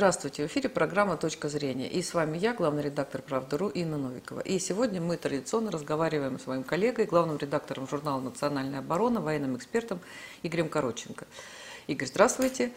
[0.00, 1.86] Здравствуйте, в эфире программа «Точка зрения».
[1.86, 4.40] И с вами я, главный редактор «Правда.ру» Инна Новикова.
[4.40, 10.00] И сегодня мы традиционно разговариваем с моим коллегой, главным редактором журнала «Национальная оборона», военным экспертом
[10.42, 11.26] Игорем Короченко.
[11.86, 12.72] Игорь, здравствуйте.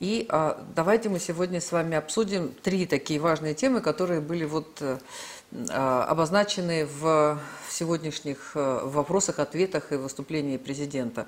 [0.00, 4.82] И а, давайте мы сегодня с вами обсудим три такие важные темы, которые были вот
[4.82, 7.38] а, обозначены в
[7.74, 11.26] сегодняшних э, вопросах, ответах и выступлении президента.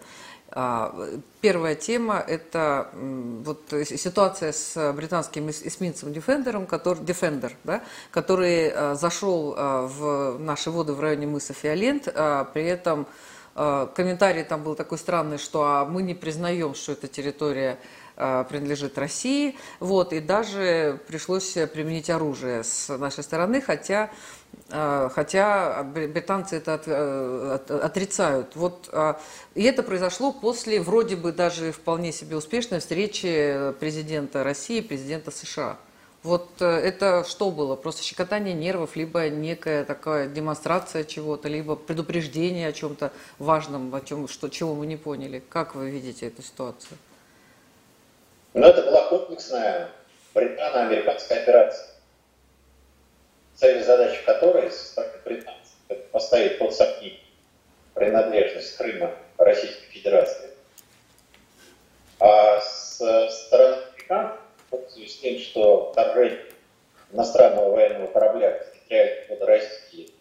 [0.51, 0.95] А,
[1.41, 9.55] первая тема– это вот ситуация с британским эсминцем Defender, который, Defender да, который а, зашел
[9.57, 13.07] а, в наши воды в районе мыса Фиолент, при этом
[13.55, 17.79] комментарий там был такой странный, что а мы не признаем, что эта территория
[18.17, 24.11] принадлежит России, вот, и даже пришлось применить оружие с нашей стороны, хотя
[24.69, 28.57] а, хотя британцы это э, отрицают.
[28.57, 29.21] Вот, а,
[29.55, 35.31] и это произошло после вроде бы даже вполне себе успешной встречи президента России и президента
[35.31, 35.79] США.
[36.25, 37.77] Вот э, это что было?
[37.77, 44.27] Просто щекотание нервов, либо некая такая демонстрация чего-то, либо предупреждение о чем-то важном, о чем,
[44.27, 45.41] что, чего мы не поняли.
[45.49, 46.99] Как вы видите эту ситуацию?
[48.57, 49.91] Ну, это была комплексная
[50.33, 51.89] британо-американская операция
[53.55, 55.75] цель и задача которой со стороны британцев
[56.11, 57.21] поставить под сомнение
[57.93, 60.49] принадлежность Крыма Российской Федерации.
[62.19, 62.95] А с
[63.29, 64.41] стороны американцев,
[64.71, 66.47] пользуясь тем, что вторжение
[67.13, 70.13] иностранного военного корабля в территориальные воды России,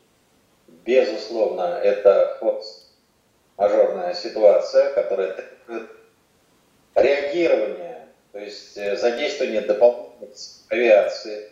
[0.67, 5.89] безусловно, это форс-мажорная ситуация, которая требует
[6.95, 7.84] реагирования,
[8.45, 10.29] есть э, задействования дополнительной
[10.69, 11.49] авиации,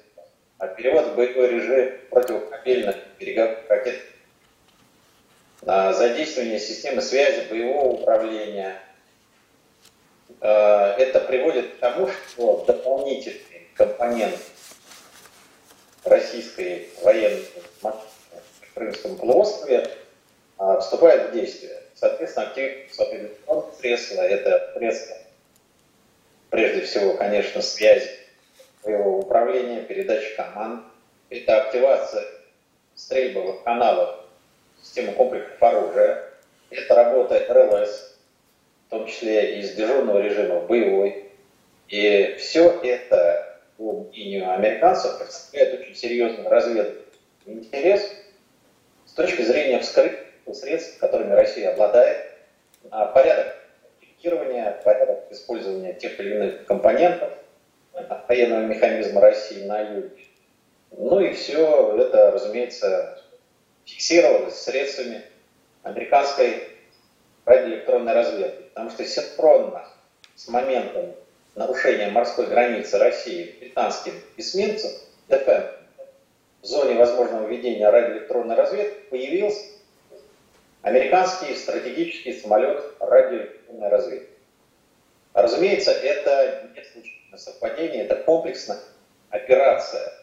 [0.57, 3.99] а перевод в боевой режим противокорабельных береговых ракет
[5.61, 8.79] на задействование системы связи, боевого управления.
[10.41, 14.39] Э, это приводит к тому, что дополнительный компонент
[16.03, 17.45] российской военной
[17.81, 19.89] в Крымском полуострове
[20.59, 21.79] э, вступает в действие.
[21.95, 23.33] Соответственно, активные
[23.79, 25.15] средства, это средства,
[26.53, 28.11] прежде всего, конечно, связи
[28.83, 30.85] своего управления, передачи команд.
[31.31, 32.23] Это активация
[32.93, 34.19] стрельбовых каналов,
[34.79, 36.29] системы комплексов оружия.
[36.69, 38.19] Это работа РЛС,
[38.85, 41.31] в том числе из дежурного режима боевой.
[41.87, 47.03] И все это, по мнению американцев, представляет очень серьезный разведывательный
[47.47, 48.15] интерес
[49.07, 50.19] с точки зрения вскрытия
[50.53, 52.31] средств, которыми Россия обладает,
[52.91, 53.55] порядок
[54.23, 57.29] инфектирования, порядок использования тех или иных компонентов,
[58.27, 60.09] военного механизма России на юге.
[60.91, 63.21] Ну и все это, разумеется,
[63.85, 65.23] фиксировалось средствами
[65.83, 66.69] американской
[67.45, 68.63] радиоэлектронной разведки.
[68.69, 69.85] Потому что синхронно
[70.35, 71.13] с моментом
[71.55, 74.91] нарушения морской границы России британским эсминцем
[75.27, 75.63] ДФН
[76.61, 79.65] в зоне возможного ведения радиоэлектронной разведки появился
[80.81, 84.29] американский стратегический самолет радиоэлектронной разведки.
[85.33, 88.79] Разумеется, это не случайно совпадение, это комплексная
[89.29, 90.13] операция.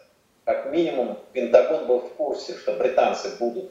[0.45, 3.71] Как минимум, Пентагон был в курсе, что британцы будут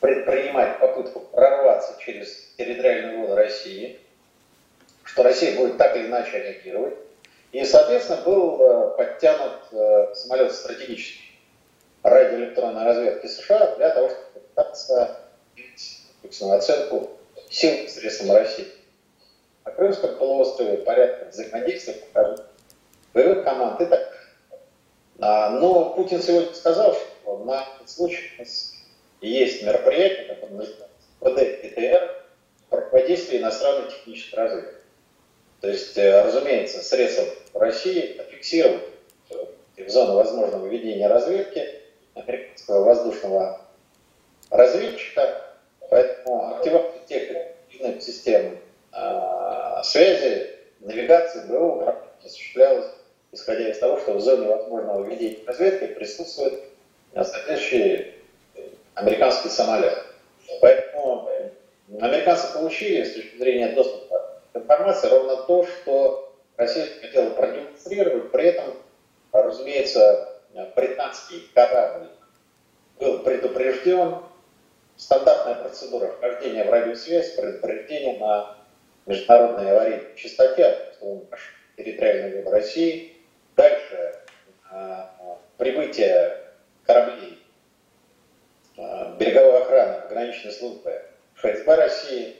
[0.00, 3.98] предпринимать попытку прорваться через территориальную воду России,
[5.02, 6.94] что Россия будет так или иначе реагировать.
[7.52, 11.38] И, соответственно, был э, подтянут э, самолет стратегический
[12.02, 15.20] радиоэлектронной разведки США для того, чтобы пытаться
[16.52, 17.10] оценку
[17.48, 18.66] сил средств России.
[19.64, 21.96] На Крымском полуострове порядка взаимодействия
[23.14, 24.12] боевых команд и так
[25.18, 28.74] Но Путин сегодня сказал, что на этот случай у нас
[29.22, 30.88] есть мероприятие, которое называется
[31.20, 32.24] ПД-ПТР,
[32.68, 34.74] противодействие иностранной технической разведки.
[35.60, 38.84] То есть, э, разумеется, средства России фиксируют
[39.78, 41.80] в зону возможного ведения разведки
[42.14, 43.60] американского воздушного
[44.50, 45.42] разведчика,
[45.88, 48.58] поэтому активация тех систем
[49.82, 50.50] связи,
[50.80, 52.86] навигации, БО осуществлялась
[53.34, 56.62] исходя из того, что в зоне возможного ведения разведки присутствует
[57.12, 58.14] соответствующий
[58.94, 59.98] американский самолет.
[60.60, 61.28] Поэтому
[62.00, 68.44] американцы получили с точки зрения доступа к информации ровно то, что Россия хотела продемонстрировать, при
[68.46, 68.76] этом,
[69.32, 70.40] разумеется,
[70.76, 72.08] британский корабль
[73.00, 74.18] был предупрежден,
[74.96, 78.56] стандартная процедура вхождения в радиосвязь, предупреждение на
[79.06, 80.94] международной аварийной частоте,
[81.76, 83.14] территориальной воды России,
[83.56, 84.14] Дальше
[84.70, 86.40] а, прибытие
[86.84, 87.38] кораблей
[88.76, 91.02] а, береговой охраны, пограничной службы
[91.36, 92.36] ФСБ России,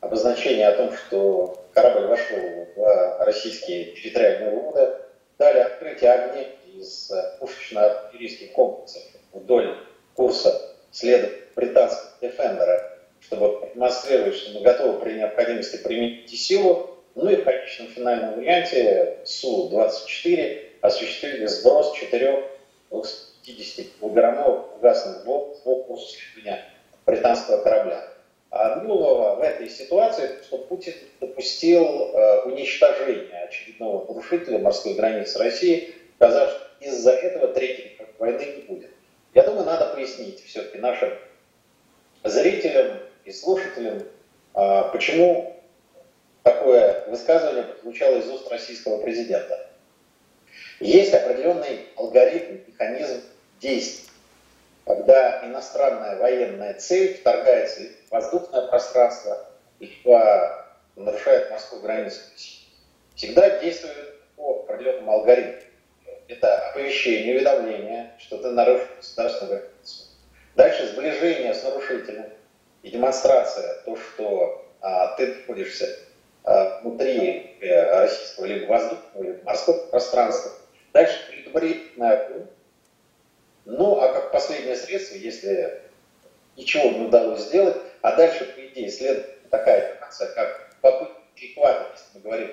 [0.00, 2.38] обозначение о том, что корабль вошел
[2.74, 4.96] в российские территориальные воды,
[5.38, 9.02] далее открытие огня из пушечно-артиллерийских комплексов
[9.32, 9.78] вдоль
[10.14, 16.90] курса следа британского «Дефендера», чтобы демонстрировать, что мы готовы при необходимости применить силу.
[17.14, 22.44] Ну и в конечном финальном варианте Су-24 осуществили сброс четырех
[22.90, 26.64] 250 килограммов фугасных бомб по курсу следования
[27.04, 28.08] британского корабля.
[28.50, 35.94] А нового в этой ситуации, что Путин допустил э, уничтожение очередного нарушителя морской границы России,
[36.16, 38.90] сказав, что из-за этого третьей войны не будет.
[39.34, 41.10] Я думаю, надо пояснить все-таки нашим
[42.24, 44.02] зрителям и слушателям,
[44.54, 45.54] э, почему
[46.42, 49.68] такое высказывание прозвучало из уст российского президента.
[50.80, 53.20] Есть определенный алгоритм, механизм
[53.60, 54.06] действий
[54.86, 59.46] когда иностранная военная цель вторгается в воздушное пространство,
[59.80, 60.64] либо
[60.94, 62.20] нарушает морскую границу
[63.16, 65.60] всегда действует по определенному алгоритму.
[66.28, 70.04] Это оповещение, уведомление, что ты нарушил государственную границу.
[70.54, 72.26] Дальше сближение с нарушителем
[72.82, 75.88] и демонстрация, то, что а, ты находишься
[76.44, 80.52] а, внутри э, российского либо воздушного, либо морского пространства.
[80.92, 82.46] Дальше предупредительная
[83.66, 85.82] ну, а как последнее средство, если
[86.56, 92.06] ничего не удалось сделать, а дальше, по идее, следует такая информация, как попытка перехвата, если
[92.14, 92.52] мы говорим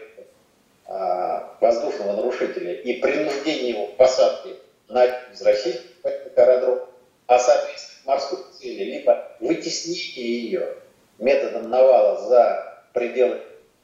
[0.88, 4.56] а, воздушного нарушителя, и принуждение его к посадке
[4.90, 6.80] на из российских аэродром,
[7.28, 10.78] а, соответственно, морской цели, либо вытеснение ее
[11.20, 13.42] методом навала за пределы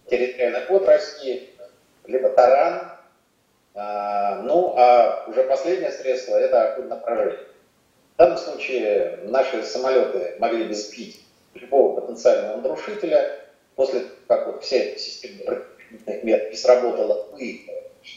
[0.10, 1.50] территориальных вод России,
[2.06, 2.92] либо таран,
[3.76, 7.46] а, ну, а уже последнее средство– это оккультное поражение.
[8.16, 11.22] В данном случае наши самолеты могли бы сбить
[11.54, 13.40] любого потенциального нарушителя
[13.76, 15.64] после того, как вот вся эта система
[16.24, 17.66] мер не сработала и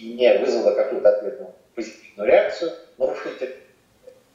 [0.00, 3.54] не вызвала какую-то ответную позитивную реакцию нарушителя,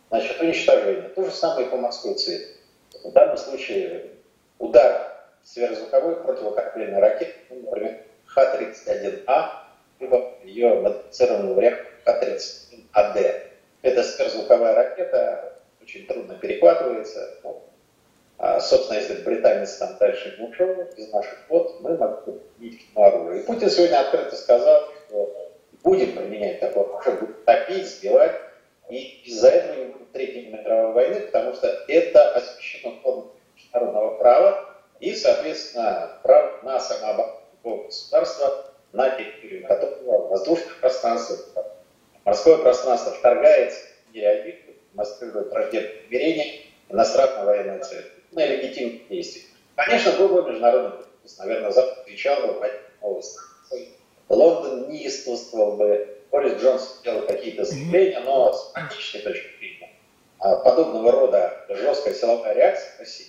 [0.10, 1.10] значит, уничтожение.
[1.10, 2.48] То же самое и по морской цели.
[3.04, 4.12] В данном случае
[4.60, 5.14] удар
[5.44, 9.50] сверхзвуковой противокорабельной ракеты, например, Х-31А,
[10.00, 13.42] либо ее модифицированный вариант Х-31АД.
[13.82, 17.40] Это сверхзвуковая ракета, очень трудно перехватывается.
[18.40, 22.98] А, собственно, если британец там дальше не ушел из наших вод, мы могли применить к
[22.98, 23.42] оружие.
[23.42, 25.54] И Путин сегодня открыто сказал, что
[25.84, 28.36] будем применять такое оружие, будем топить, сбивать.
[28.90, 33.26] И из-за этого не будет Третьей мировой войны, потому что это освящено формой
[33.56, 41.38] международного права и, соответственно, право на самооборону государства на территорию которого воздушное пространство,
[42.26, 43.80] морское пространство вторгается,
[44.14, 49.44] не реагирует, демонстрирует враждебное намерение иностранной военной цели на легитимные действия.
[49.76, 53.90] Конечно, был бы международный кризис, наверное, Запад отвечал бы санкции,
[54.30, 59.68] Лондон не неистовствовал бы, Борис Джонсон делал какие-то заявления, но с практической точки зрения
[60.40, 63.28] а подобного рода жесткая силовая реакция России,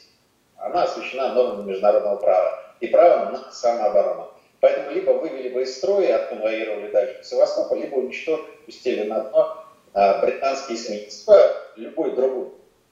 [0.56, 4.30] она освещена нормами международного права и правом на самооборону.
[4.60, 9.64] Поэтому либо вывели бы из строя, отконвоировали дальше в Севастополь, либо уничтожили, пустили на дно
[9.94, 11.32] а, британские эсминцы,
[11.76, 12.50] любой другой.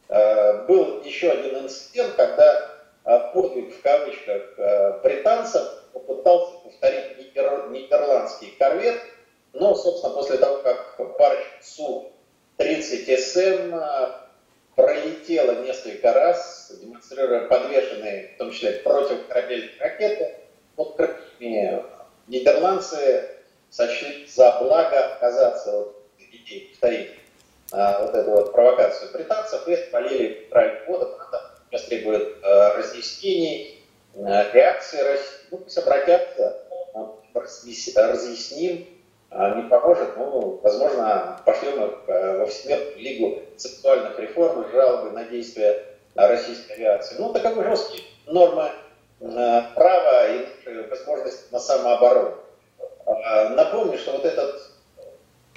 [0.09, 2.73] А, был еще один инцидент, когда
[3.35, 5.63] подвиг в кавычках британцев
[5.93, 9.01] попытался повторить нидер, нидерландский корвет,
[9.59, 14.29] но, собственно, после того, как парочка Су-30СМ а,
[14.75, 20.35] пролетела несколько раз, демонстрируя подвешенные, в том числе противокорабельные ракеты,
[20.77, 21.01] вот
[22.29, 23.31] нидерландцы
[23.71, 27.13] сочли за благо отказаться от идеи повторить
[27.73, 33.83] а, вот эту вот провокацию британцев и полили правильный воду, надо сейчас требует а, разъяснений,
[34.15, 35.37] а, реакции России.
[35.51, 36.63] Ну, пусть обратятся,
[37.97, 38.87] разъясним,
[39.57, 46.73] не поможет, ну, возможно, пошлем а, во Всемирную лигу сексуальных реформ, жалобы на действия российской
[46.73, 47.17] авиации.
[47.19, 48.71] Ну, таковы жесткие нормы
[49.19, 50.47] право и
[50.89, 52.35] возможность на самооборону.
[53.07, 54.71] А, напомню, что вот этот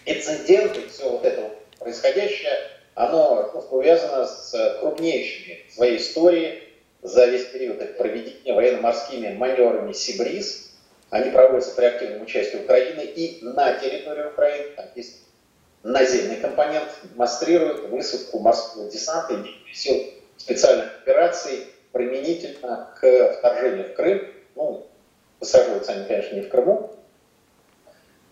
[0.05, 2.57] инцидент и все вот это происходящее,
[2.95, 6.63] оно ну, увязано с крупнейшими своей истории
[7.01, 10.68] за весь период их проведения военно-морскими маневрами «Сибриз».
[11.09, 14.69] Они проводятся при активном участии Украины и на территории Украины.
[14.75, 15.21] Там есть
[15.83, 19.95] наземный компонент, демонстрирует высадку морского десанта и сил
[20.37, 24.21] специальных операций– применительно к вторжению в Крым,
[24.55, 24.87] ну,
[25.39, 26.91] высаживаются они, конечно, не в Крыму,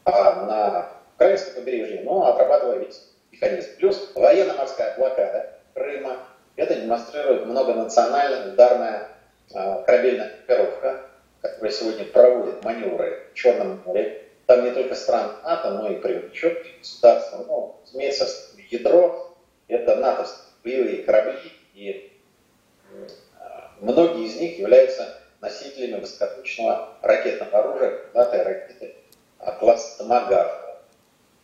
[0.06, 3.70] а на украинском побережье, но отрабатывая весь механизм.
[3.78, 6.18] Плюс военно-морская блокада Крыма,
[6.56, 9.10] это демонстрирует многонациональная ударная
[9.54, 11.02] э, корабельная группировка,
[11.42, 14.24] которая сегодня проводит маневры в Черном море.
[14.46, 17.44] там не только стран НАТО, но и привлеченные государства.
[17.48, 18.28] Ну, разумеется,
[18.70, 19.36] ядро–
[19.68, 22.12] это натовские боевые корабли, и
[23.80, 28.96] многие из них являются носителями высокоточного ракетного оружия, крылатой ракеты
[29.60, 30.68] класса «Томагавк».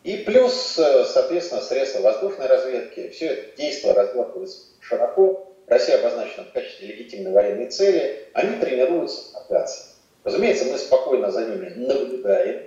[0.04, 3.10] И плюс, э, соответственно, средства воздушной разведки.
[3.10, 5.54] Все это действие разворачивается широко.
[5.68, 8.28] Россия обозначена в качестве легитимной военной цели.
[8.34, 9.33] Они тренируются
[9.64, 9.84] авиации.
[10.24, 12.64] Разумеется, мы спокойно за ними наблюдаем.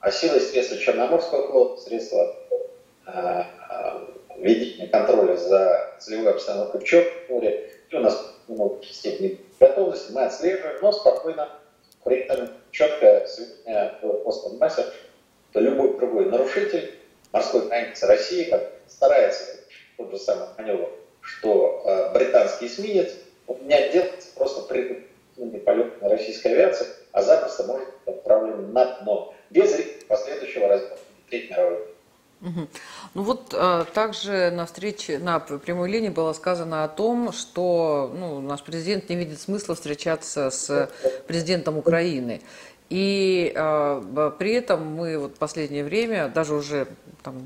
[0.00, 2.36] А силы средства Черноморского флота, средства
[3.06, 4.06] э, э,
[4.36, 10.22] ведения контроля за целевой обстановкой в Черном море, и у нас много степени готовности, мы
[10.22, 11.48] отслеживаем, но спокойно,
[12.04, 14.86] при этом четко сегодня постом месседж
[15.52, 16.94] то любой другой нарушитель
[17.32, 19.58] морской границы России как старается
[19.96, 23.14] тот же самый маневр, что э, британский эсминец
[23.48, 24.62] он не отделается просто
[25.38, 29.72] при полетами российской авиации, а запросто может быть отправлен на дно, без
[30.08, 31.78] последующего развития Третьей мировой.
[32.40, 38.40] Ну вот а, также на встрече, на прямой линии было сказано о том, что ну,
[38.40, 40.88] наш президент не видит смысла встречаться с
[41.26, 42.40] президентом Украины.
[42.90, 46.86] И э, при этом мы вот последнее время, даже уже
[47.22, 47.36] там,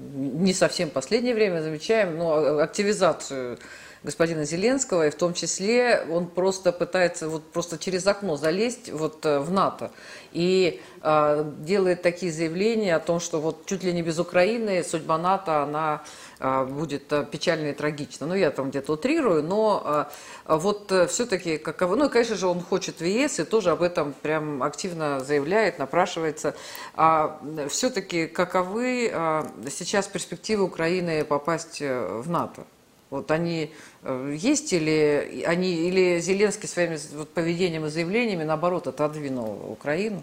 [0.45, 3.59] не совсем последнее время, замечаем ну, активизацию
[4.05, 9.25] господина Зеленского, и в том числе он просто пытается вот просто через окно залезть вот
[9.25, 9.93] э, в НАТО
[10.33, 15.19] и э, делает такие заявления о том, что вот чуть ли не без Украины судьба
[15.19, 16.03] НАТО, она
[16.41, 18.27] э, будет э, печально и трагична.
[18.27, 20.09] Ну, я там где-то утрирую, но
[20.47, 21.97] э, вот э, все-таки каково...
[21.97, 25.79] Ну, и, конечно же, он хочет в ЕС и тоже об этом прям активно заявляет,
[25.79, 26.55] напрашивается.
[26.95, 32.65] А все-таки каковы э, сейчас перспективы Украины попасть в НАТО?
[33.13, 33.71] Вот они
[34.05, 40.23] э, есть или они или Зеленский своими вот, поведением и заявлениями наоборот отодвинул Украину?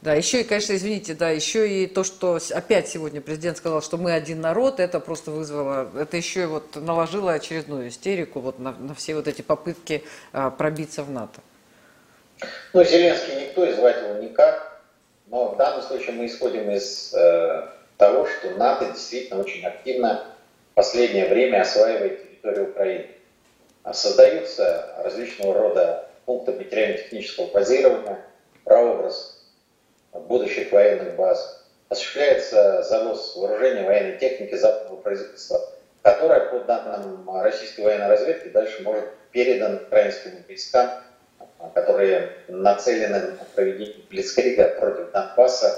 [0.00, 3.96] Да, еще и, конечно, извините, да, еще и то, что опять сегодня президент сказал, что
[3.96, 8.70] мы один народ, это просто вызвало, это еще и вот наложило очередную истерику вот на,
[8.70, 11.40] на все вот эти попытки а, пробиться в НАТО.
[12.74, 14.82] Ну, Зеленский никто, и звать его никак,
[15.26, 20.35] но в данном случае мы исходим из э, того, что НАТО действительно очень активно
[20.76, 23.06] последнее время осваивает территорию Украины.
[23.82, 28.20] А создаются различного рода пункты материально-технического базирования,
[28.62, 29.42] прообраз
[30.12, 31.64] будущих военных баз.
[31.88, 35.60] Осуществляется завоз вооружения военной техники западного производства,
[36.02, 40.90] которая, по данным российской военной разведки, дальше может передан украинским войскам,
[41.74, 45.74] которые нацелены на проведение Блицкрига против Донбасса.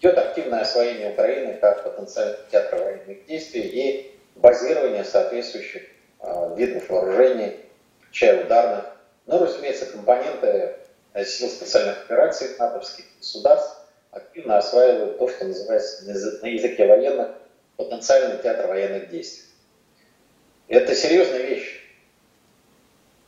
[0.00, 5.82] Идет активное освоение Украины как потенциального театра военных действий и базирование соответствующих
[6.20, 7.56] э, видов вооружений,
[8.02, 8.84] включая ударных,
[9.26, 10.76] ну, разумеется, компоненты
[11.12, 13.78] э, сил специальных операций натовских государств
[14.10, 17.28] активно осваивают то, что называется на языке военных
[17.76, 19.44] потенциальный театр военных действий.
[20.68, 21.80] Это серьезная вещь.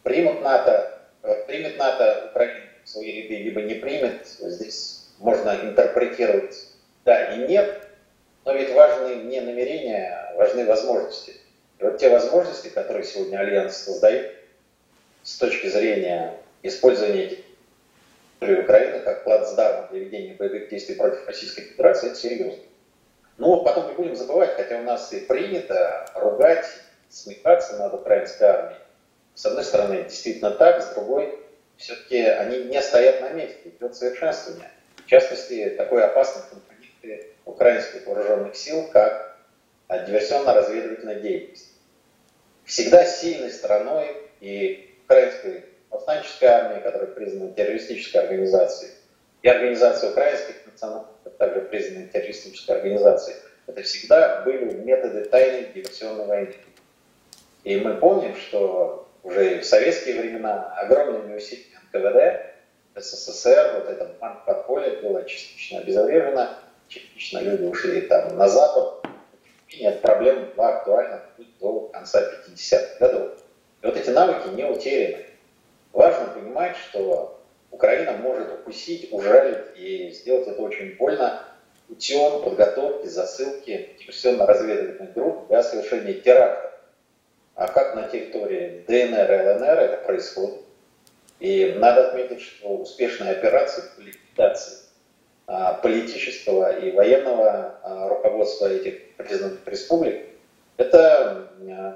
[0.02, 6.54] Примут НАТО, э, примет НАТО Украину в свои ряды, либо не примет, здесь можно интерпретировать
[7.06, 7.86] да и нет,
[8.46, 11.34] но ведь важны не намерения, важны возможности.
[11.80, 14.36] И вот те возможности, которые сегодня Альянс создает
[15.24, 17.38] с точки зрения использования
[18.38, 22.62] территории Украины как плацдарма для ведения боевых действий против Российской Федерации, это серьезно.
[23.36, 26.66] Но потом не будем забывать, хотя у нас и принято ругать,
[27.08, 28.80] смехаться над украинской армией.
[29.34, 31.36] С одной стороны, действительно так, с другой,
[31.76, 34.70] все-таки они не стоят на месте, идет совершенствование.
[35.04, 36.76] В частности, такой опасный компонент
[37.46, 39.38] украинских вооруженных сил как
[39.88, 41.72] диверсионно-разведывательная деятельность.
[42.64, 48.92] Всегда сильной стороной и украинской повстанческой армии, которая признана террористической организацией,
[49.42, 51.06] и организация украинских национальных,
[51.38, 53.36] также признана террористической организацией,
[53.66, 56.54] это всегда были методы тайной диверсионной войны.
[57.62, 62.54] И мы помним, что уже в советские времена огромными усилиями НКВД,
[62.96, 64.44] СССР, вот этот банк
[65.02, 66.48] было частично обезврежено,
[66.88, 69.07] частично люди ушли там на запад.
[69.78, 71.23] Нет, проблема была актуальна
[71.61, 73.38] до конца 50-х годов.
[73.83, 75.26] И вот эти навыки не утеряны.
[75.93, 77.40] Важно понимать, что
[77.71, 81.43] Украина может укусить, ужалить и сделать это очень больно
[81.88, 86.73] путем подготовки, засылки диверсионно-разведывательных групп для совершения терактов.
[87.55, 90.61] А как на территории ДНР и ЛНР это происходит?
[91.38, 94.86] И надо отметить, что успешные операции по ликвидации
[95.46, 100.26] политического и военного а, руководства этих признанных республик,
[100.76, 101.48] это,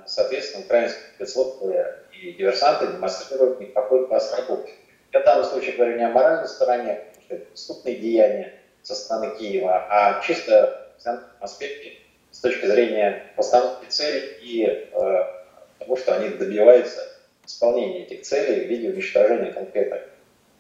[0.07, 4.71] соответственно, украинские спецслужбы и диверсанты демонстрируют никакой работы.
[5.13, 8.95] Я в данном случае говорю не о моральной стороне, потому что это преступные деяния, со
[8.95, 11.93] стороны Киева, а чисто в аспекте
[12.31, 14.89] с точки зрения постановки целей и э,
[15.79, 17.01] того, что они добиваются
[17.45, 20.03] исполнения этих целей в виде уничтожения конкретных,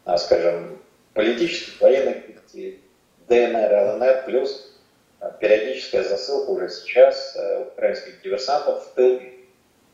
[0.04, 0.78] а, скажем,
[1.14, 2.16] политических, военных
[2.52, 2.82] действий,
[3.28, 4.72] ДНР, ЛНР, плюс
[5.20, 9.20] а, периодическая засылка уже сейчас э, украинских диверсантов в тыл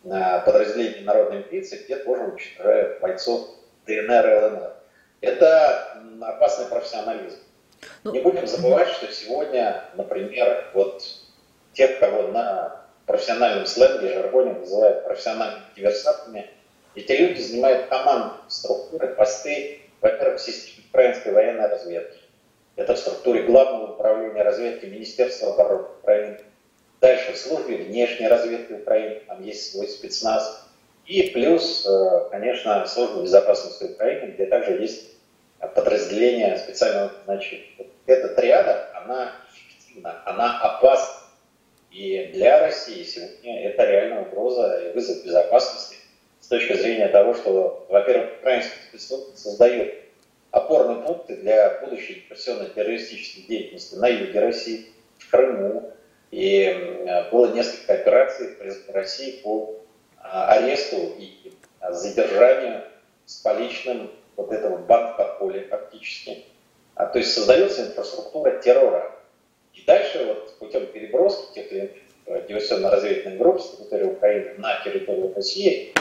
[0.04, 3.48] на подразделение народной милиции, где тоже уничтожают бойцов
[3.86, 4.72] ДНР ЛНР.
[5.20, 7.38] Это опасный профессионализм.
[8.04, 11.02] Ну, Не будем забывать, что сегодня, например, вот
[11.72, 16.50] тех, кого на профессиональном сленге, жаргоне называют профессиональными диверсантами,
[16.94, 22.25] эти люди занимают командные структуры, посты, во-первых, в системе украинской военной разведки.
[22.76, 26.38] Это в структуре Главного управления разведки Министерства обороны Украины.
[27.00, 30.68] Дальше в службе внешней разведки Украины, там есть свой спецназ.
[31.06, 35.16] И плюс, э, конечно, служба безопасности Украины, где также есть
[35.58, 37.86] подразделение специального назначения.
[38.06, 41.22] Эта триада, она эффективна, она опасна.
[41.90, 45.96] И для России сегодня это реальная угроза и вызов безопасности
[46.40, 50.05] с точки зрения того, что, во-первых, украинский спецслужбы создает
[50.56, 54.86] опорные пункты для будущей диверсионно-террористической деятельности на юге России,
[55.18, 55.92] в Крыму.
[56.30, 59.76] И было несколько операций в России по
[60.18, 61.52] а, аресту и
[61.90, 62.82] задержанию
[63.26, 66.44] с поличным вот этого банк подполья фактически.
[66.94, 69.12] А, то есть создается инфраструктура террора.
[69.74, 75.92] И дальше вот путем переброски тех э, диверсионно-разведывательных групп с территории Украины на территорию России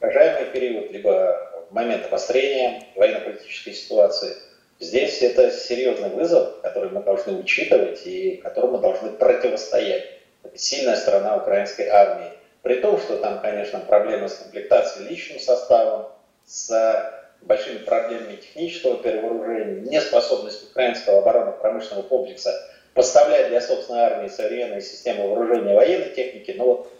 [0.00, 4.36] в период, либо в момент обострения военно-политической ситуации,
[4.78, 10.04] здесь это серьезный вызов, который мы должны учитывать и которому должны противостоять.
[10.42, 12.30] Это сильная сторона украинской армии.
[12.62, 16.08] При том, что там, конечно, проблемы с комплектацией личным составом,
[16.44, 22.52] с большими проблемами технического перевооружения, неспособность украинского оборонно-промышленного комплекса
[22.94, 26.92] поставлять для собственной армии современные системы вооружения и военной техники, но вот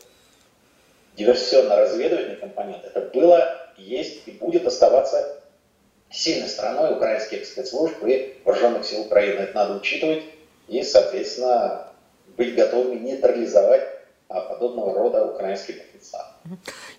[1.17, 5.43] диверсионно-разведывательный компонент, это было, есть и будет оставаться
[6.11, 9.41] сильной стороной украинских спецслужб и вооруженных сил Украины.
[9.41, 10.23] Это надо учитывать
[10.69, 11.89] и, соответственно,
[12.37, 13.96] быть готовыми нейтрализовать
[14.29, 16.23] подобного рода украинский потенциал.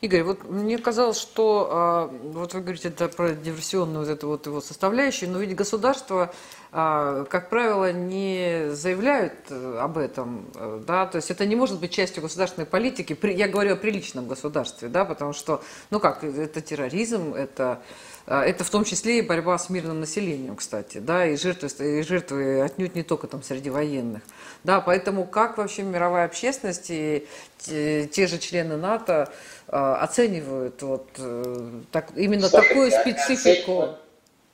[0.02, 4.46] Игорь, вот мне казалось, что а, вот вы говорите это про диверсионную вот эту вот
[4.46, 6.34] его составляющую, но ведь государство,
[6.72, 11.80] а, как правило, не заявляют э, об этом, э, да, то есть это не может
[11.80, 13.18] быть частью государственной политики.
[13.24, 17.82] Я говорю о приличном государстве, да, потому что, ну как, это терроризм, это а,
[18.28, 22.62] это в том числе и борьба с мирным населением, кстати, да, и жертвы, и жертвы
[22.62, 24.22] отнюдь не только там среди военных.
[24.66, 27.26] Да, поэтому как вообще мировая общественность и
[27.58, 29.30] те, те же члены НАТО
[29.68, 33.96] э, оценивают вот э, так, именно Слушайте, такую специфику?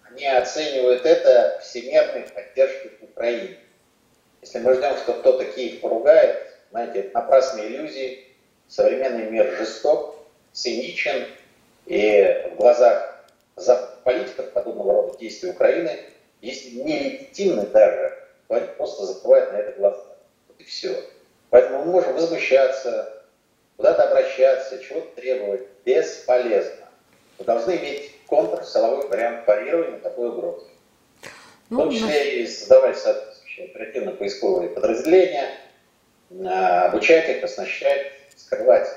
[0.03, 3.57] Они оценивают, они оценивают это всемирной поддержкой Украины.
[4.43, 8.25] Если мы ждем, что кто-то Киев поругает, знаете, это напрасные иллюзии.
[8.67, 10.15] Современный мир жесток,
[10.51, 11.27] циничен,
[11.85, 13.12] и в глазах
[13.55, 15.99] Запад политиков подобного рода действий Украины,
[16.41, 20.03] если нелегитимны даже, то они просто закрывают на это глаза.
[20.47, 20.95] Вот и все.
[21.49, 23.23] Поэтому мы можем возмущаться,
[23.77, 25.61] куда-то обращаться, чего-то требовать.
[25.85, 26.87] Бесполезно.
[27.37, 30.67] Мы должны иметь контр, силовой вариант парирования такой угрозы.
[31.69, 35.49] Ну, в том числе и создавать соответствующие оперативно-поисковые подразделения,
[36.45, 38.89] а, обучать их, оснащать, скрывать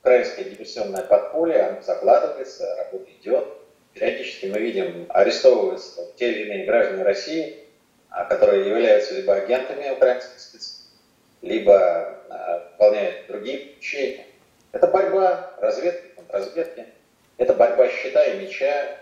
[0.00, 3.55] украинское диверсионное подполье, оно закладывается, работа идет
[3.96, 7.56] периодически мы видим, арестовываются те или иные граждане России,
[8.10, 10.90] а, которые являются либо агентами украинских спецслужб,
[11.40, 11.78] либо
[12.28, 14.26] а, выполняют другие поручения.
[14.72, 16.86] Это борьба разведки, контрразведки,
[17.38, 18.98] это борьба щита и меча,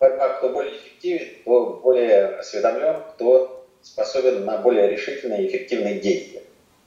[0.00, 6.42] борьба, кто более эффективен, кто более осведомлен, кто способен на более решительные и эффективные действия.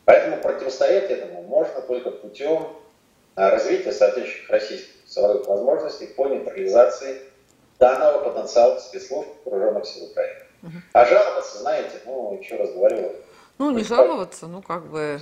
[0.06, 2.68] Поэтому противостоять этому можно только путем
[3.36, 7.22] а, развития соответствующих российских силовых возможностей по нейтрализации
[7.82, 10.40] данного потенциала спецслужб вооруженных сил Украины.
[10.62, 10.72] Угу.
[10.94, 13.12] А жаловаться, знаете, ну, еще раз говорю.
[13.58, 15.20] Ну, не жаловаться, ну, как бы...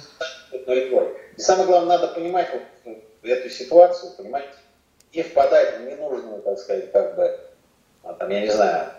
[1.37, 2.49] И самое главное, надо понимать
[2.83, 4.49] вот эту ситуацию, понимать,
[5.13, 7.39] и впадать в ненужную, так сказать, как бы,
[8.03, 8.89] а, там, я не знаю,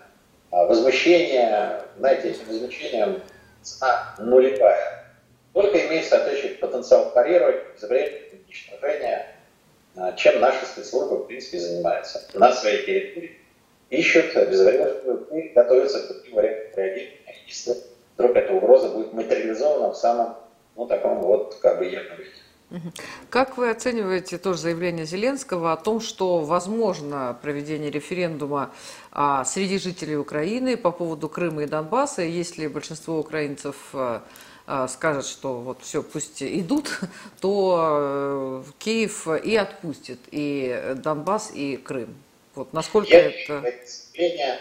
[0.49, 3.21] а, возмущение, знаете, этим возмущением
[3.61, 5.05] цена нулевая.
[5.53, 9.35] Только имеет соответствующий потенциал парировать, изобретать уничтожение,
[9.95, 13.40] а, чем наши спецслужбы, в принципе, занимаются на своей территории
[13.91, 17.75] ищут, обезвреживают и готовятся к таким вариантам реагирования, если
[18.15, 20.35] вдруг эта угроза будет материализована в самом,
[20.75, 22.31] ну, таком вот, как бы, явном виде.
[23.29, 28.71] Как вы оцениваете тоже заявление Зеленского о том, что возможно проведение референдума
[29.11, 34.23] а, среди жителей Украины по поводу Крыма и Донбасса, если большинство украинцев а,
[34.67, 37.01] а, скажет, что вот все, пусть идут,
[37.41, 42.15] то э, Киев и отпустит и Донбасс, и Крым.
[42.61, 43.63] Вот насколько Я это...
[44.13, 44.59] Эти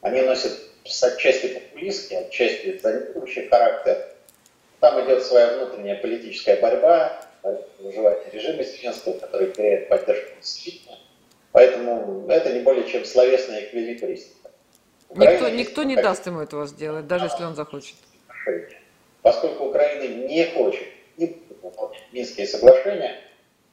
[0.00, 4.14] они носят отчасти популистский, отчасти занятующий характер.
[4.80, 7.20] Там идет своя внутренняя политическая борьба,
[7.80, 10.98] выживание режима Зеленского, который теряет поддержку населения.
[11.52, 14.50] Поэтому это не более чем словесная эквилибристика.
[15.10, 17.96] Никто, никто не даст ему этого сделать, даже если он захочет.
[19.20, 20.86] Поскольку Украина не хочет
[21.18, 23.20] не выполнять Минские соглашения,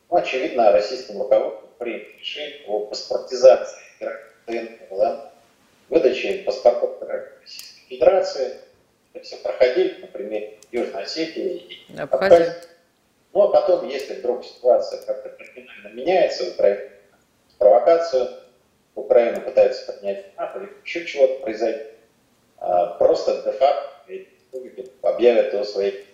[0.09, 3.79] ну, очевидно, российским руководством принято решение о паспортизации
[4.45, 5.21] ТНЛМ,
[5.89, 8.57] выдаче паспортов Российской Федерации.
[9.13, 12.53] Это все проходили, например, Южной Осетии и Абхазии.
[13.33, 16.89] Ну а потом, если вдруг ситуация как-то кардинально меняется, Украина
[17.57, 18.29] провокацию,
[18.95, 21.93] Украина пытается поднять НАТО или еще чего-то произойдет,
[22.57, 23.91] а просто де-факто
[25.01, 26.05] объявят о своей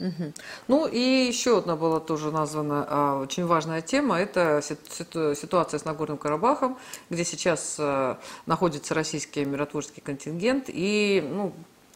[0.00, 0.32] Угу.
[0.68, 6.16] Ну и еще одна была тоже названа а, очень важная тема, это ситуация с Нагорным
[6.16, 6.78] Карабахом,
[7.10, 11.52] где сейчас а, находится российский миротворческий контингент, и ну,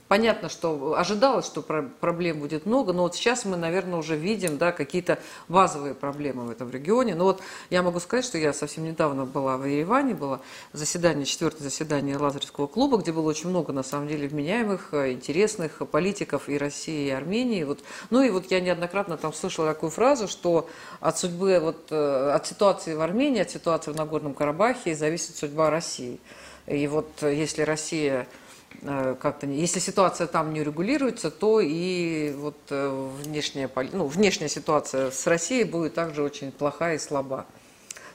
[0.07, 4.71] Понятно, что ожидалось, что проблем будет много, но вот сейчас мы, наверное, уже видим да,
[4.71, 7.15] какие-то базовые проблемы в этом регионе.
[7.15, 7.41] Но вот
[7.71, 10.43] я могу сказать, что я совсем недавно была в Ереване, было
[10.75, 16.51] заседание, четвертое заседание Лазаревского клуба, где было очень много, на самом деле, вменяемых, интересных политиков
[16.51, 17.65] и России, и Армении.
[17.65, 17.81] Вот.
[18.11, 20.69] Ну и вот я неоднократно там слышала такую фразу, что
[21.01, 25.71] от судьбы, вот, э, от ситуации в Армении, от ситуации в Нагорном Карабахе зависит судьба
[25.71, 26.21] России.
[26.67, 28.44] И вот э, если Россия Э,
[28.83, 35.27] как-то, если ситуация там не регулируется, то и вот э, внешняя, ну, внешняя ситуация с
[35.27, 37.47] Россией будет также очень плохая и слаба.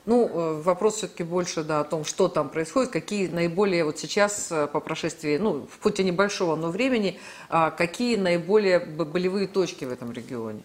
[0.06, 4.52] Ну, э, вопрос все-таки больше да, о том, что там происходит, какие наиболее вот сейчас
[4.72, 7.20] по прошествии, ну, в пути небольшого, но времени,
[7.50, 10.62] а какие наиболее болевые точки в этом регионе?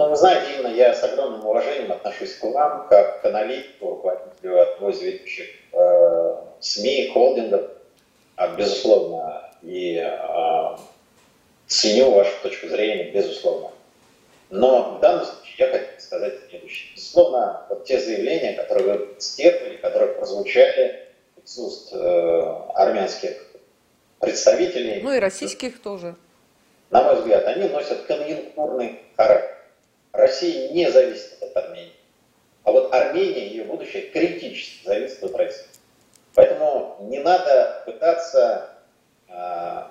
[0.00, 4.62] Ну, вы знаете, Инна, я с огромным уважением отношусь к вам, как к аналитику, руководителю
[4.62, 7.70] одного из ведущих э, СМИ, холдингов,
[8.48, 10.02] безусловно, и
[11.66, 13.70] ценю вашу точку зрения, безусловно.
[14.50, 16.94] Но в данном случае я хотел сказать следующее.
[16.96, 21.06] Безусловно, вот те заявления, которые вы цитировали, которые прозвучали
[21.42, 23.46] из уст э, армянских
[24.18, 25.02] представителей.
[25.02, 26.16] Ну и российских тоже.
[26.90, 29.56] На мой взгляд, они носят конъюнктурный характер.
[30.12, 31.92] Россия не зависит от Армении.
[32.64, 35.66] А вот Армения, ее будущее критически зависит от России.
[36.34, 38.70] Поэтому не надо пытаться
[39.28, 39.82] э,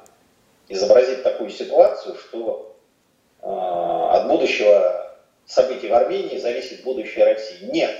[0.69, 2.75] изобразить такую ситуацию, что
[3.41, 7.65] э, от будущего событий в Армении зависит будущее России.
[7.65, 7.95] Нет.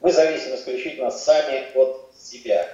[0.00, 2.68] Мы зависим исключительно сами от себя.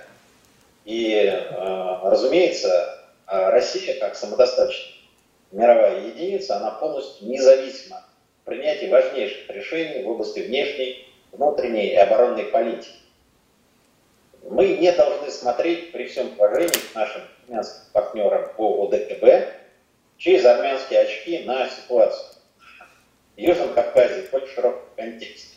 [0.84, 5.00] И, э, разумеется, Россия, как самодостаточная
[5.52, 8.04] мировая единица, она полностью независима от
[8.44, 12.90] принятия важнейших решений в области внешней, внутренней и оборонной политики
[14.42, 19.24] мы не должны смотреть при всем уважении к нашим армянским партнерам по ОДКБ
[20.16, 22.26] через армянские очки на ситуацию
[23.36, 25.56] в Южном Кавказе в более широком контексте.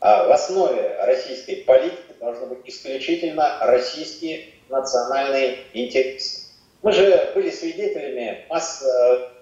[0.00, 6.46] А в основе российской политики должны быть исключительно российские национальные интересы.
[6.82, 8.84] Мы же были свидетелями масс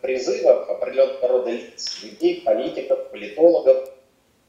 [0.00, 3.90] призывов определенного рода лиц, людей, политиков, политологов,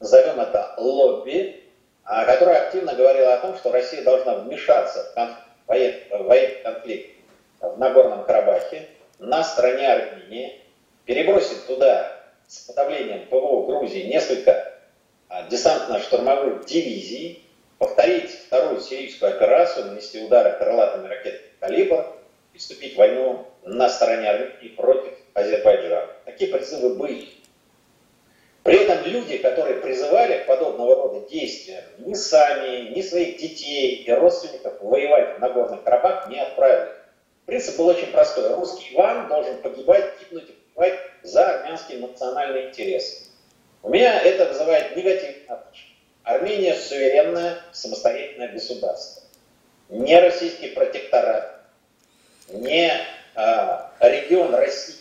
[0.00, 1.65] назовем это лобби,
[2.06, 5.34] которая активно говорила о том, что Россия должна вмешаться в, конф...
[5.66, 7.10] военный, военный конфликт
[7.60, 8.88] в Нагорном Карабахе
[9.18, 10.60] на стороне Армении,
[11.04, 12.12] перебросить туда
[12.46, 14.72] с подавлением ПВО Грузии несколько
[15.28, 17.42] а, десантно-штурмовых дивизий,
[17.78, 22.06] повторить вторую сирийскую операцию, нанести удары крылатыми ракетами «Калибр»
[22.54, 26.06] и вступить в войну на стороне Армении против Азербайджана.
[26.24, 27.28] Такие призывы были.
[28.66, 34.80] При этом люди, которые призывали подобного рода действиям, ни сами, ни своих детей и родственников
[34.80, 36.90] воевать в Нагорный Карабах не отправили.
[37.44, 38.52] Принцип был очень простой.
[38.54, 43.28] Русский Иван должен погибать, гибнуть и погибать за армянские национальные интересы.
[43.84, 45.96] У меня это вызывает негативный отношение.
[46.24, 49.22] Армения суверенное, самостоятельное государство.
[49.90, 51.60] Не российский протекторат,
[52.48, 52.90] не
[53.36, 54.96] а, регион России,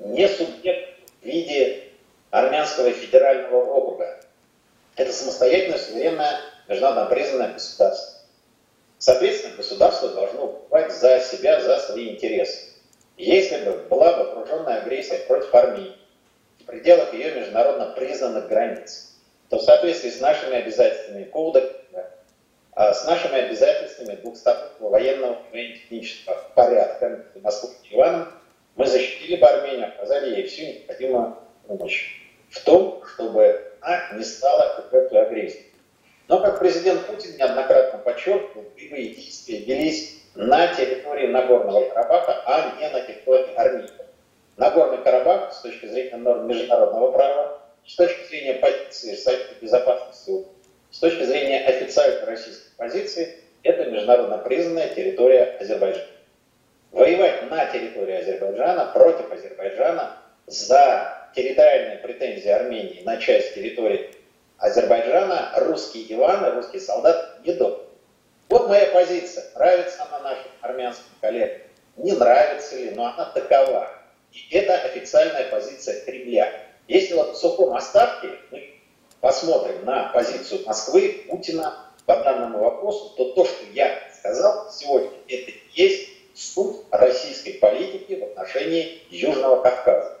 [0.00, 1.91] не субъект в виде
[2.32, 4.18] армянского федерального округа.
[4.96, 8.20] Это самостоятельное, суверенное, международно признанное государство.
[8.98, 12.70] Соответственно, государство должно покупать за себя, за свои интересы.
[13.18, 15.94] Если бы была бы вооруженная агрессия против армии,
[16.66, 19.14] пределах ее международно признанных границ,
[19.50, 22.10] то в соответствии с нашими обязательствами кодекса,
[22.74, 28.28] с нашими обязательствами двухстороннего военного и технического порядка Москвой и Иваном,
[28.76, 32.21] мы защитили бы Армению, оказали ей всю необходимую помощь
[32.52, 35.72] в том, чтобы она не стала какой-то агрессией.
[36.28, 42.88] Но, как президент Путин неоднократно подчеркнул, боевые действия велись на территории Нагорного Карабаха, а не
[42.88, 43.90] на территории Армении.
[44.56, 50.46] Нагорный Карабах, с точки зрения норм международного права, с точки зрения позиции Совета Безопасности,
[50.90, 56.06] с точки зрения официальной российской позиции, это международно признанная территория Азербайджана.
[56.92, 64.10] Воевать на территории Азербайджана, против Азербайджана, за территориальные претензии Армении на часть территории
[64.58, 67.56] Азербайджана русский Иван, русский солдат не.
[68.48, 69.44] Вот моя позиция.
[69.54, 71.58] Нравится она нашим армянским коллегам.
[71.96, 73.88] Не нравится ли, но она такова.
[74.30, 76.52] И это официальная позиция Кремля.
[76.86, 78.74] Если вот в сухом остатке мы
[79.20, 81.74] посмотрим на позицию Москвы, Путина
[82.06, 88.24] по данному вопросу, то то, что я сказал сегодня, это есть суть российской политики в
[88.24, 90.18] отношении Южного Кавказа.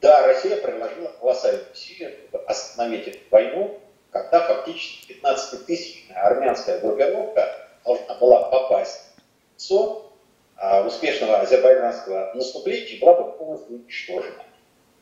[0.00, 8.14] Да, Россия приложила колоссальные усилия, чтобы остановить эту войну, когда фактически 15-тысячная армянская группировка должна
[8.14, 10.10] была попасть в лицо
[10.56, 14.42] а, успешного азербайджанского наступления и была бы полностью уничтожена.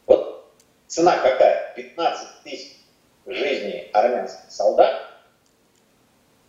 [0.07, 0.51] Вот
[0.89, 1.75] цена какая?
[1.77, 2.77] 15 тысяч
[3.25, 5.01] жизней армянских солдат,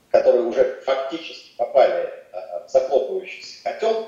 [0.09, 4.07] которые уже фактически попали а, в захлопывающийся котел,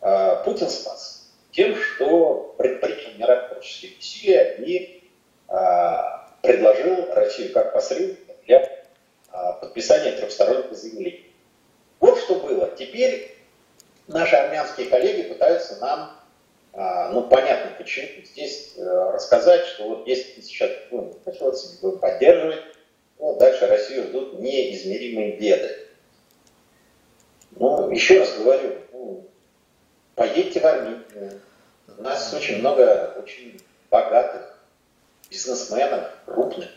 [0.00, 1.21] а, Путин спас
[1.52, 5.04] тем, что предпринял миротворческие усилия и
[5.48, 8.84] а, предложил Россию как посредника для
[9.30, 11.32] а, подписания трехсторонних заявлений.
[12.00, 12.70] Вот что было.
[12.76, 13.36] Теперь
[14.08, 16.18] наши армянские коллеги пытаются нам,
[16.72, 21.12] а, ну понятно почему, здесь а, рассказать, что вот если сейчас будем
[21.80, 22.62] будем поддерживать,
[23.18, 25.76] ну, дальше Россию ждут неизмеримые беды.
[27.52, 28.81] Ну, еще раз говорю,
[30.14, 31.40] Поедьте в Армению.
[31.98, 33.58] У нас очень много очень
[33.90, 34.58] богатых
[35.30, 36.68] бизнесменов, крупных,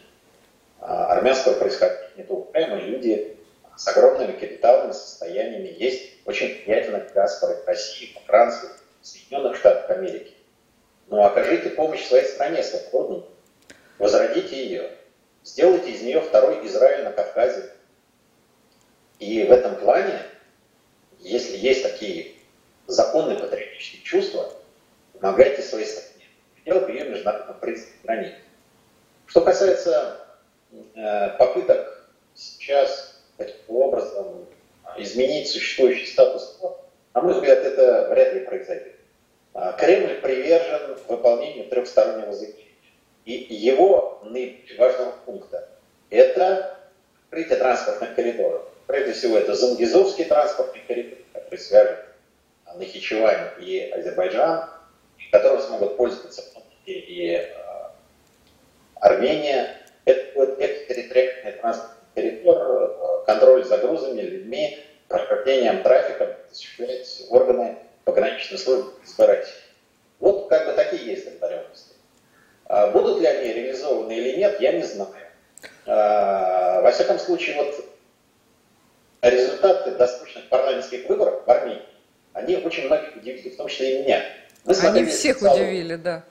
[0.79, 3.37] а, армянского происхождения, это упрямые люди
[3.75, 5.75] с огромными капиталовыми состояниями.
[5.77, 8.69] Есть очень влиятельные диаспоры России, Франции,
[9.01, 10.33] Соединенных Штатов Америки.
[11.07, 13.25] Но ну, окажите помощь своей стране свободной,
[13.99, 14.91] возродите ее,
[15.43, 17.69] сделайте из нее второй Израиль на Кавказе.
[19.19, 20.19] И в этом плане,
[21.19, 22.34] если есть такие
[22.87, 24.51] законные патриотические чувства,
[25.13, 26.25] помогайте своей стране,
[26.65, 28.33] делать ее международно признанной границ.
[29.25, 30.17] Что касается
[30.95, 34.45] э, попыток сейчас таким образом
[34.97, 36.59] изменить существующий статус
[37.15, 38.95] на мой взгляд, это вряд ли произойдет.
[39.53, 42.65] А, Кремль привержен выполнению трехстороннего заявления.
[43.23, 45.69] И его наиболее важного пункта–
[46.09, 46.77] это
[47.23, 48.67] открытие транспортных коридоров.
[48.85, 52.04] Прежде всего, это Зангизовский транспортный коридор, который свяжет
[52.77, 54.69] Нахичевань и Азербайджан,
[55.31, 56.43] которым смогут пользоваться
[56.85, 57.49] и э,
[58.95, 59.81] Армения.
[60.05, 68.57] Это будет экстерриториальный транспортный коридор, э, контроль за грузами, людьми, прохождением трафика осуществлять органы пограничной
[68.57, 69.53] службы избирателей.
[70.19, 71.95] Вот как бы такие есть договоренности.
[72.65, 75.11] А будут ли они реализованы или нет, я не знаю.
[75.85, 77.75] А, во всяком случае, вот
[79.21, 81.81] результаты досрочных парламентских выборов в Армении
[82.35, 84.23] они очень многих удивили, в том числе и меня.
[84.65, 86.23] Мы они всех удивили, да.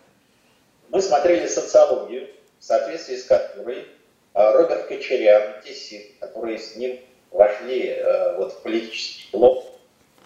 [0.91, 2.29] Мы смотрели социологию,
[2.61, 3.87] в соответствии с которой
[4.35, 9.65] а, Роберт Кочерян, те силы, которые с ним вошли э, вот, в политический блок,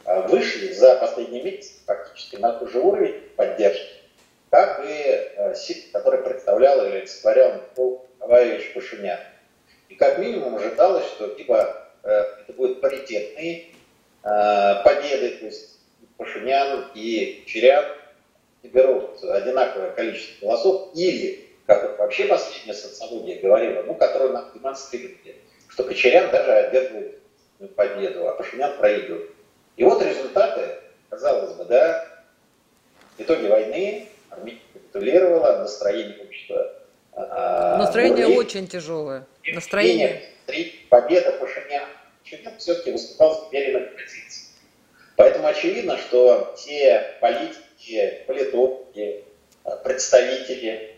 [0.05, 3.95] а, вышли за последний месяц практически на тот же уровень поддержки,
[4.51, 9.21] как и э, силы, которые представлял или олицетворял Никол Николаевич Пашинян.
[9.89, 13.75] И как минимум ожидалось, что либо э, это будет паритетный
[14.23, 15.79] победы, то есть
[16.17, 17.85] Пашинян и Черян
[18.63, 25.37] берут одинаковое количество голосов, или, как вообще последняя социология говорила, ну, которую нам демонстрировали,
[25.69, 27.21] что Кочерян даже одерживает
[27.77, 29.31] победу, а Пашинян проигрывает.
[29.77, 32.25] И вот результаты, казалось бы, да,
[33.17, 36.75] итоги войны, Армения капитулировала, настроение общества
[37.13, 39.27] а, Настроение а, очень тяжелое.
[39.53, 40.23] Настроение.
[40.89, 41.89] Победа Пашиняна
[42.31, 44.49] Чечен все-таки выступал с уверенной позицией.
[45.17, 49.25] Поэтому очевидно, что те политики, политологи,
[49.65, 50.97] э, представители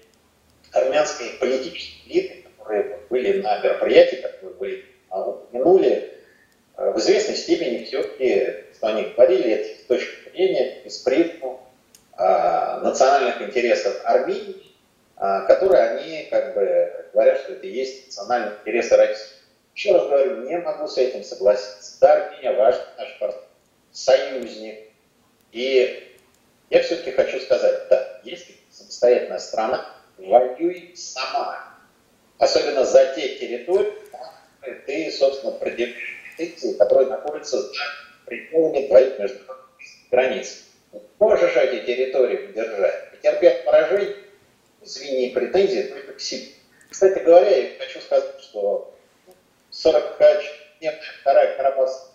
[0.72, 6.12] армянской политической элиты, которые были на мероприятии, которые вы а, упомянули,
[6.76, 11.66] э, в известной степени все-таки, что они говорили, это с точки зрения, из призму
[12.12, 14.70] а, национальных интересов Армении
[15.16, 19.39] а, которые они как бы говорят, что это и есть национальные интересы России.
[19.74, 21.98] Еще раз говорю, не могу с этим согласиться.
[22.00, 23.42] Да, Армения важный наш партнер,
[23.92, 24.78] союзник.
[25.52, 26.16] И
[26.70, 29.86] я все-таки хочу сказать, да, если самостоятельная страна,
[30.18, 31.74] воюй сама.
[32.38, 33.92] Особенно за те территории,
[34.86, 37.72] ты, собственно, претензии, которые находятся за
[38.26, 39.68] пределами твоих международных
[40.10, 40.64] границ.
[41.18, 44.16] Можешь эти территории держать, потерпеть поражение,
[44.82, 46.52] извини, претензии только к себе.
[46.88, 48.94] Кстати говоря, я хочу сказать, что
[49.84, 52.10] 40-дневная вторая Карабахская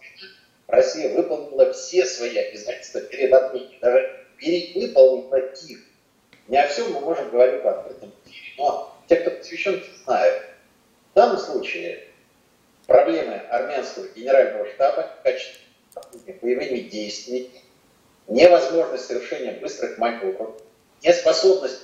[0.68, 5.80] Россия выполнила все свои обязательства перед Арменией, даже перевыполнила их.
[6.48, 10.44] Не о всем мы можем говорить в открытом эфире, но те, кто посвящен, знают.
[11.12, 12.08] В данном случае
[12.86, 15.60] проблемы армянского генерального штаба в качестве
[16.42, 17.50] боевыми действиями,
[18.28, 20.62] невозможность совершения быстрых маневров,
[21.02, 21.82] неспособность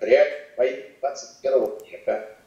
[0.00, 2.37] реально войны 21 века,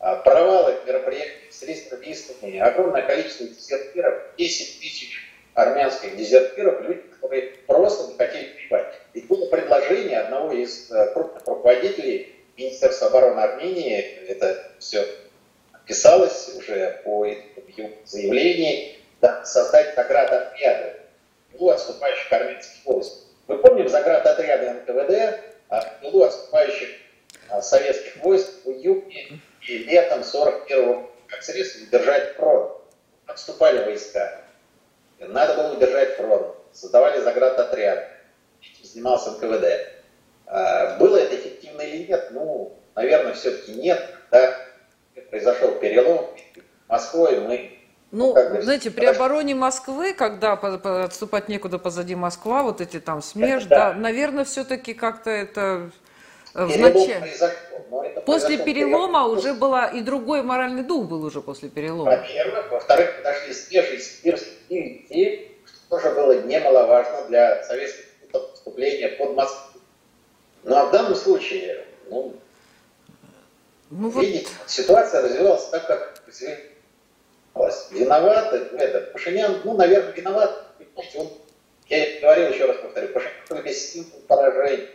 [0.00, 8.12] а, провалы мероприятий с резервистами, огромное количество дезертиров, 10 тысяч армянских дезертиров, люди, которые просто
[8.12, 8.94] не хотели воевать.
[9.14, 15.04] И было предложение одного из э, крупных руководителей Министерства обороны Армении, это все
[15.84, 17.26] писалось уже по
[18.04, 21.00] заявлении, да, создать заградотряды
[21.54, 23.14] у отступающих армянских войск.
[23.48, 25.40] Мы помним заградотряды НКВД,
[26.00, 26.88] тылу отступающих
[27.48, 32.72] а, советских войск в июне и летом 41 как средство удержать фронт.
[33.26, 34.40] Отступали войска.
[35.20, 36.54] Надо было удержать фронт.
[36.72, 38.08] Создавали заградотряд.
[38.62, 39.66] Этим занимался НКВД.
[40.46, 42.28] А, было это эффективно или нет?
[42.30, 44.02] Ну, наверное, все-таки нет.
[44.30, 44.56] Да?
[45.30, 46.26] Произошел перелом.
[46.88, 47.74] Москвой мы
[48.10, 53.64] ну, как знаете, при обороне Москвы, когда отступать некуда позади Москва, вот эти там СМЕРШ,
[53.64, 55.90] да, да наверное, все-таки как-то это
[56.54, 57.32] в начале.
[58.26, 59.38] После перелома перелом.
[59.38, 62.10] уже была, и другой моральный дух был уже после перелома.
[62.10, 62.70] Во-первых.
[62.70, 69.80] Во-вторых, подошли свежие сибирские идеи, что тоже было немаловажно для советского поступления под Москву.
[70.64, 72.34] Ну, а в данном случае, ну,
[73.90, 74.70] ну видите, вот...
[74.70, 76.22] ситуация развивалась так, как
[77.54, 77.92] власть.
[77.92, 80.64] Виноват это, Пашинян, ну, наверное, виноват.
[81.14, 81.30] Он,
[81.88, 84.88] я говорил, еще раз повторю, Пашинян без поражений.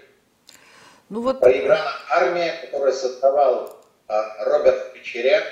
[1.10, 1.39] Ну, вот...
[1.39, 5.44] Проиграла армия, которую создавал а, Роберт Печеряк,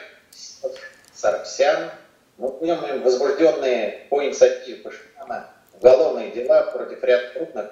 [1.14, 1.92] Сарксян.
[2.38, 7.72] Мы помним возбужденные по инициативе Пашиняна уголовные дела против ряда крупных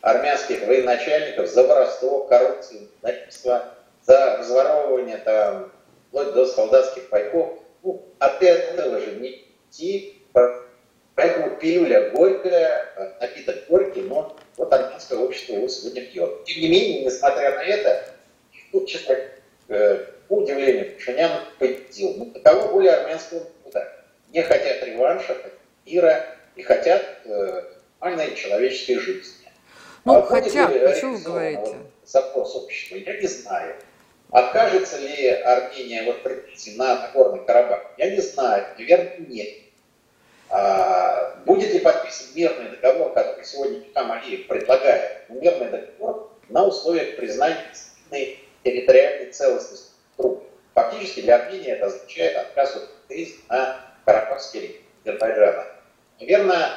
[0.00, 5.70] армянских военачальников за воровство, коррупцию, предательство, за разворовывание там,
[6.08, 7.58] вплоть до солдатских пайков.
[7.82, 10.22] Ну, от этого же не идти.
[11.14, 16.44] Поэтому пилюля горькая, напиток горький, но вот армянское общество его сегодня пьет.
[16.44, 18.14] Тем не менее, несмотря на это,
[18.86, 19.16] честно,
[19.68, 22.14] э, по удивлению, Пашинян победил.
[22.16, 23.92] Ну, таково более армянского народа.
[24.32, 25.52] Не хотят реванша, хотят
[25.86, 26.24] мира
[26.56, 27.64] и хотят э,
[28.00, 29.48] нормальной человеческой жизни.
[30.04, 31.76] Ну, а хотят, почему вы говорите?
[32.04, 33.76] Запрос общества, я не знаю.
[34.30, 36.24] Откажется ли Армения вот
[36.76, 37.84] на Нагорный Карабах?
[37.98, 39.48] Я не знаю, наверное, нет.
[40.52, 45.30] А, будет ли подписан мирный договор, который сегодня Никам Алиев предлагает?
[45.30, 47.64] Мирный договор на условиях признания
[48.62, 50.44] территориальной целостности группы.
[50.74, 52.90] Фактически для Армении это означает отказ от
[53.48, 55.66] на Карабахский Азербайджана.
[56.20, 56.70] Наверное,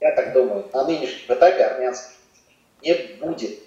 [0.00, 2.14] я так думаю, на нынешнем этапе армянский
[2.82, 3.58] не будет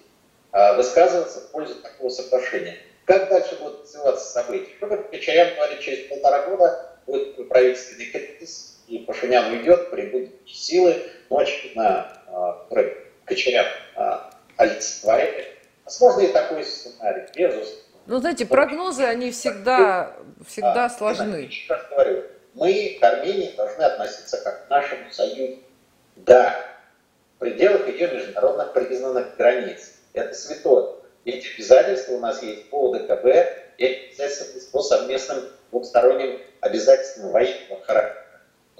[0.53, 2.77] а, высказываться в пользу такого соглашения.
[3.03, 4.71] Как дальше будут развиваться события?
[4.79, 11.39] Роберт Печарян говорит, через полтора года будет правительственный кризис, и Пашинян уйдет, прибудут силы, но,
[11.39, 12.11] очевидно,
[12.69, 14.17] э, Кочерян э,
[14.57, 15.47] олицетворяет.
[15.85, 17.77] Возможно, и такой сценарий, безусловно.
[18.07, 20.13] Ну, знаете, прогнозы, они всегда,
[20.45, 21.49] всегда а, сложны.
[21.69, 22.23] Я говорю,
[22.53, 25.59] мы к Армении должны относиться как к нашему союзу.
[26.17, 26.59] Да,
[27.37, 29.93] в пределах ее международно признанных границ.
[30.11, 30.95] Это святое.
[31.23, 33.25] Эти обязательства у нас есть по ОДКБ
[33.77, 38.20] и обязательства по совместным двухсторонним обязательствам военного характера.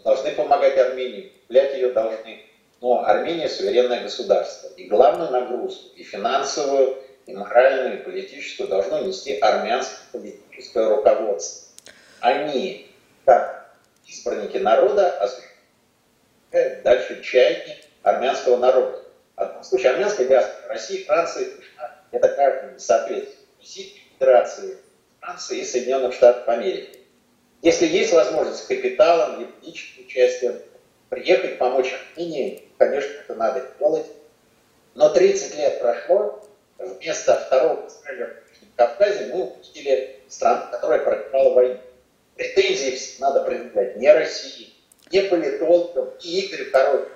[0.04, 2.42] Должны помогать Армении, укреплять ее должны.
[2.82, 4.70] Но Армения суверенное государство.
[4.76, 6.98] И главную нагрузку, и финансовую,
[7.28, 11.68] и моральную, и политическую должно нести армянское политическое руководство.
[12.22, 12.92] Они,
[13.26, 13.76] как
[14.08, 19.04] избранники народа, осуществляют дальше чаяния армянского народа.
[19.36, 21.48] В одном случае армянская диаспора России, Франции,
[22.12, 24.78] это каждому соответствует Российской Федерации,
[25.20, 27.01] Франции и Соединенных Штатов Америки.
[27.62, 30.60] Если есть возможность капиталом, личным участием,
[31.10, 34.08] приехать, помочь Армении, конечно, это надо делать.
[34.96, 36.44] Но 30 лет прошло,
[36.80, 37.88] вместо второго
[38.76, 41.80] Кавказе мы увидели страну, которая проиграла войну.
[42.36, 44.74] Претензии надо предъявлять не России,
[45.12, 47.10] не политологам, и Игорю Коровину,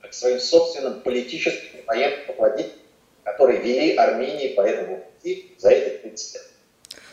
[0.00, 2.78] как своим собственным политическим и военным руководителям,
[3.24, 6.49] которые вели Армении по этому пути за эти 30 лет.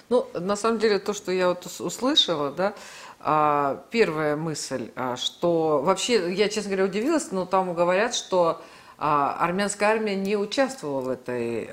[0.10, 2.74] Ну, на самом деле, то, что я вот услышала, да,
[3.20, 8.62] а, первая мысль, а, что вообще, я, честно говоря, удивилась, но там говорят, что
[8.98, 11.70] а, армянская армия не участвовала в, этой,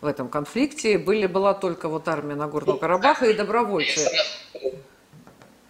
[0.00, 0.98] в этом конфликте.
[0.98, 4.10] Были, была только вот армия Нагорного Карабаха и добровольцы.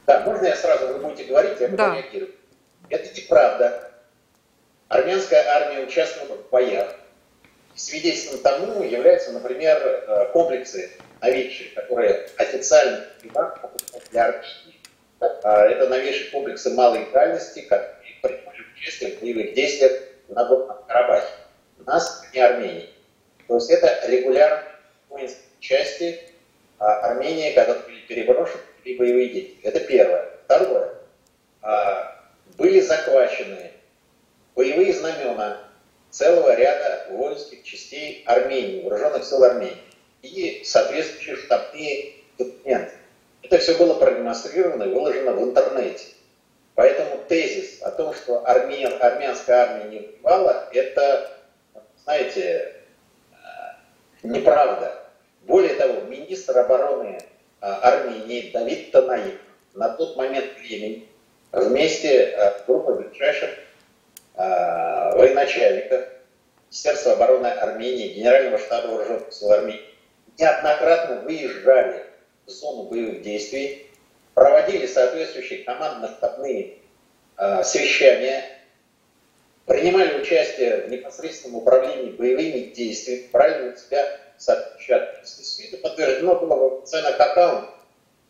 [0.07, 1.95] Да, можно я сразу, вы будете говорить, я да.
[1.97, 2.31] реагирую.
[2.89, 3.93] Это неправда.
[4.89, 6.95] Армянская армия участвовала в боях.
[7.75, 10.93] Свидетельством тому являются, например, э, комплексы
[11.27, 13.05] новейшие, которые официально
[14.11, 14.81] для Армении.
[15.20, 19.93] А, это новейшие комплексы малой дальности, которые принимали участие в боевых действиях
[20.29, 21.27] на Горном Карабахе.
[21.79, 22.91] У нас не Армении.
[23.49, 24.64] То есть это регулярные
[25.09, 26.20] воинские части
[26.79, 29.61] а, Армении, которые были переброшены в боевые действия.
[29.62, 30.31] Это первое.
[30.45, 30.95] Второе.
[31.62, 32.24] А,
[32.57, 33.72] были захвачены
[34.55, 35.62] боевые знамена
[36.11, 39.86] целого ряда воинских частей Армении, вооруженных сил Армении
[40.23, 42.93] и соответствующие штабные документы.
[43.43, 46.05] Это все было продемонстрировано и выложено в интернете.
[46.75, 51.31] Поэтому тезис о том, что армян, армянская армия не воевала, это,
[52.05, 52.75] знаете,
[53.33, 53.37] э,
[54.23, 54.93] неправда.
[55.43, 59.41] Более того, министр обороны э, Армении Давид Танаев
[59.75, 61.09] на тот момент времени
[61.53, 63.51] вместе с э, группой ближайших
[64.37, 66.05] военачальников
[66.69, 69.95] Министерства обороны Армении, Генерального штаба вооруженных сил Армении
[70.39, 72.05] неоднократно выезжали
[72.47, 73.87] в зону боевых действий,
[74.34, 76.78] проводили соответствующие командно-штабные
[77.39, 78.45] э, совещания,
[79.66, 84.07] принимали участие в непосредственном управлении боевыми действиями, брали на себя
[84.39, 85.62] соответствующие ответственности.
[85.68, 87.70] Это подтверждено было в официальных аккаунтах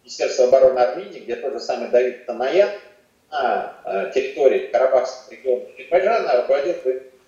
[0.02, 2.70] Министерства обороны Армении, где тот же самый Давид Танаян
[3.30, 6.74] на э, территории Карабахского региона Азербайджана руководил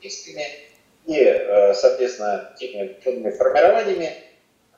[0.01, 0.47] действиями
[1.07, 4.13] и, э, соответственно, теми формированиями,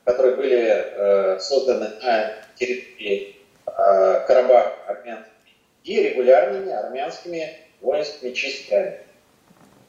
[0.03, 3.35] которые были э, созданы на территории
[3.65, 5.31] э, Карабаха армянскими
[5.83, 8.99] и регулярными армянскими воинскими частями.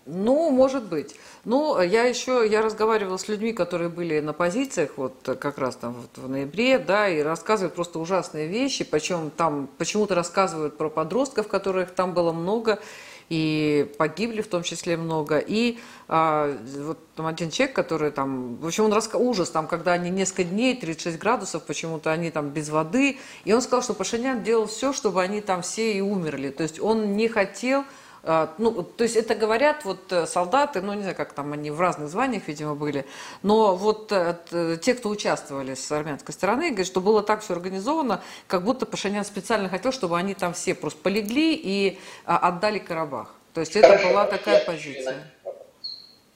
[0.04, 1.14] Ну, может быть.
[1.44, 5.94] Ну, я еще, я разговаривала с людьми, которые были на позициях, вот как раз там
[5.94, 11.46] вот в ноябре, да, и рассказывают просто ужасные вещи, причем там почему-то рассказывают про подростков,
[11.46, 12.80] которых там было много,
[13.28, 15.38] и погибли в том числе много.
[15.38, 19.92] И а, вот там один человек, который там, в общем, он рассказал, ужас, там, когда
[19.92, 24.42] они несколько дней, 36 градусов, почему-то они там без воды, и он сказал, что Пашинян
[24.42, 26.50] делал все, чтобы они там все и умерли.
[26.50, 27.84] То есть он не хотел
[28.24, 31.80] ну, то есть это говорят вот э, солдаты, ну, не знаю, как там они в
[31.80, 33.04] разных званиях, видимо, были,
[33.42, 34.36] но вот э,
[34.80, 39.24] те, кто участвовали с армянской стороны, говорят, что было так все организовано, как будто Пашинян
[39.24, 43.34] специально хотел, чтобы они там все просто полегли и а, отдали Карабах.
[43.54, 45.32] То есть это Хорошо, была такая позиция.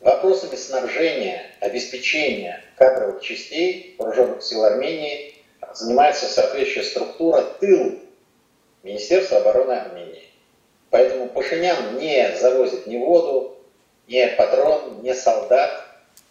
[0.00, 5.34] Вопросами снабжения, обеспечения кадровых частей вооруженных сил Армении
[5.72, 8.00] занимается соответствующая структура тыл
[8.82, 10.25] Министерства обороны Армении.
[10.90, 13.58] Поэтому Пашинян не завозит ни воду,
[14.06, 15.84] ни патрон, ни солдат.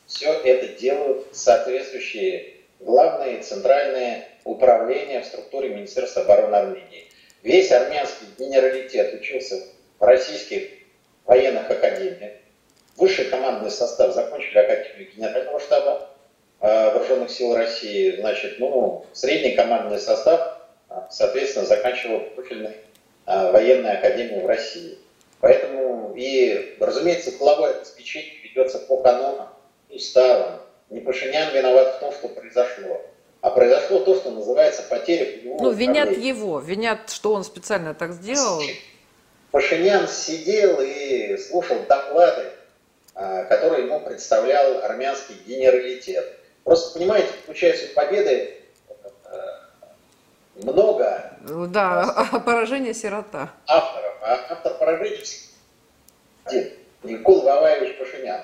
[0.08, 7.10] Все это делают соответствующие главные центральные управления в структуре Министерства обороны Армении.
[7.44, 9.62] Весь армянский генералитет учился
[10.00, 10.70] в российских
[11.26, 12.34] военных академиях.
[12.98, 16.10] Высший командный состав закончили Академию Генерального штаба
[16.62, 18.16] э, Вооруженных сил России.
[18.16, 22.95] Значит, ну, средний командный состав, э, соответственно, заканчивал профильный а,
[23.26, 24.98] военной академии в России.
[25.40, 29.50] Поэтому и, разумеется, тыловое обеспечение ведется по канонам,
[29.90, 30.62] уставам.
[30.90, 33.02] Не Пашинян виноват в том, что произошло.
[33.42, 38.14] А произошло то, что называется потеря его Ну, винят его, винят, что он специально так
[38.14, 38.62] сделал.
[39.52, 42.46] Пашинян сидел и слушал доклады,
[43.14, 46.26] а, которые ему представлял армянский генералитет.
[46.64, 48.54] Просто, понимаете, получается, победы
[50.56, 51.38] много.
[51.70, 53.52] Да, а поражение сирота.
[53.68, 54.16] Авторов.
[54.22, 55.24] А автор поражения
[56.46, 56.72] один.
[57.04, 58.42] Никол Ваваевич Пашинян.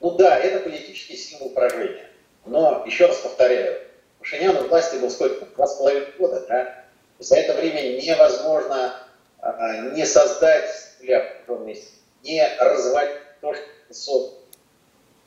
[0.00, 2.08] Ну да, это политический символ поражения.
[2.46, 3.80] Но, еще раз повторяю,
[4.18, 5.46] Пашинян у власти был сколько?
[5.46, 6.84] Два с половиной года, да?
[7.18, 8.94] За это время невозможно
[9.40, 10.70] а, не создать
[12.22, 14.38] не развалить то, что создано.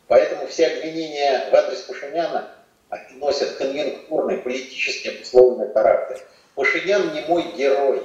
[0.07, 2.49] Поэтому все обвинения в адрес Пашиняна
[2.89, 6.21] они носят конъюнктурный, политически обусловленный характер.
[6.55, 8.03] Пашинян не мой герой.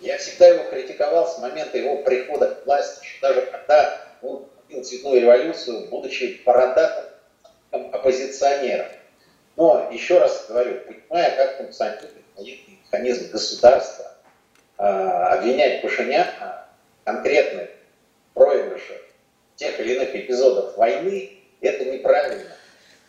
[0.00, 4.84] Я всегда его критиковал с момента его прихода к власти, еще даже когда он купил
[4.84, 7.04] цветную революцию, будучи бородатым
[7.70, 8.88] оппозиционером.
[9.56, 14.10] Но еще раз говорю, понимая, как функционирует механизм государства,
[14.76, 16.66] обвинять Пашиняна
[17.04, 17.70] конкретных
[18.34, 19.00] проигрышах
[19.54, 22.50] тех или иных эпизодов войны, это неправильно.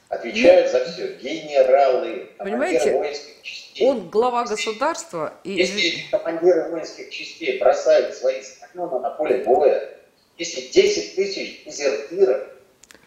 [0.09, 3.87] Отвечают за все генералы, Понимаете, воинских частей.
[3.87, 5.33] Он глава государства.
[5.43, 5.53] И...
[5.53, 9.89] Если командиры воинских частей бросают свои знамена на поле боя,
[10.37, 12.47] если 10 тысяч дезертиров,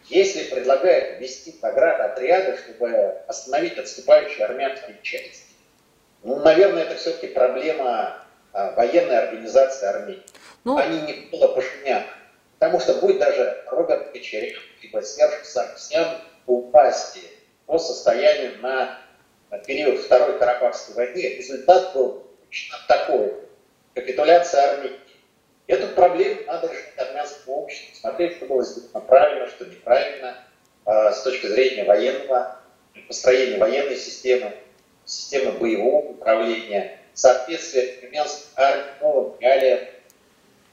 [0.09, 5.43] если предлагают ввести отряды, чтобы остановить отступающие армянские части,
[6.23, 10.23] ну, наверное, это все-таки проблема а, военной организации Армении.
[10.63, 10.77] Ну...
[10.77, 12.05] Они не было Пашиняна.
[12.57, 16.17] Потому что будет даже Роберт Кочерев, либо Серж Сарксян
[16.49, 17.19] упасть
[17.65, 18.99] по состоянию на
[19.67, 22.23] период Второй Карабахской войны, результат был
[22.87, 23.33] такой.
[23.93, 24.99] Капитуляция Армении.
[25.67, 30.37] Эту проблему надо решить армянскому обществу, смотреть, что было сделано правильно, что неправильно,
[30.85, 32.59] а, с точки зрения военного,
[33.07, 34.53] построения военной системы,
[35.05, 39.79] системы боевого управления, соответствие армянской армии новым реалиям.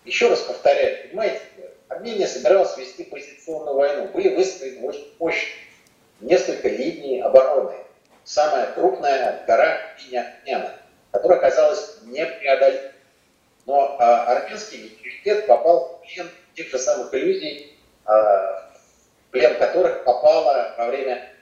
[0.05, 1.41] Еще раз повторяю, понимаете,
[1.89, 4.09] Армения собиралась вести позиционную войну.
[4.09, 5.66] Были выстроены очень мощные
[6.21, 7.75] несколько линий обороны.
[8.25, 10.75] Самая крупная гора Пиняна,
[11.13, 12.91] которая оказалась непреодолимой.
[13.67, 18.71] Но а, армянский нейтралитет попал в плен тех же самых иллюзий, а,
[19.27, 21.33] в плен которых попала во время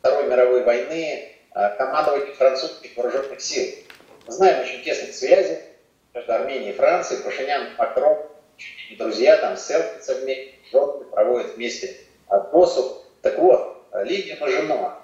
[0.00, 3.74] Второй мировой войны а, командование французских вооруженных сил.
[4.26, 5.60] Мы знаем очень тесные связи
[6.14, 7.22] между Арменией и Францией.
[7.22, 8.18] Пашинян, Макрон,
[8.98, 11.96] друзья, там селфицы вместе, жены проводят вместе
[12.52, 13.04] посух.
[13.22, 14.98] Так вот, Лидия Мажино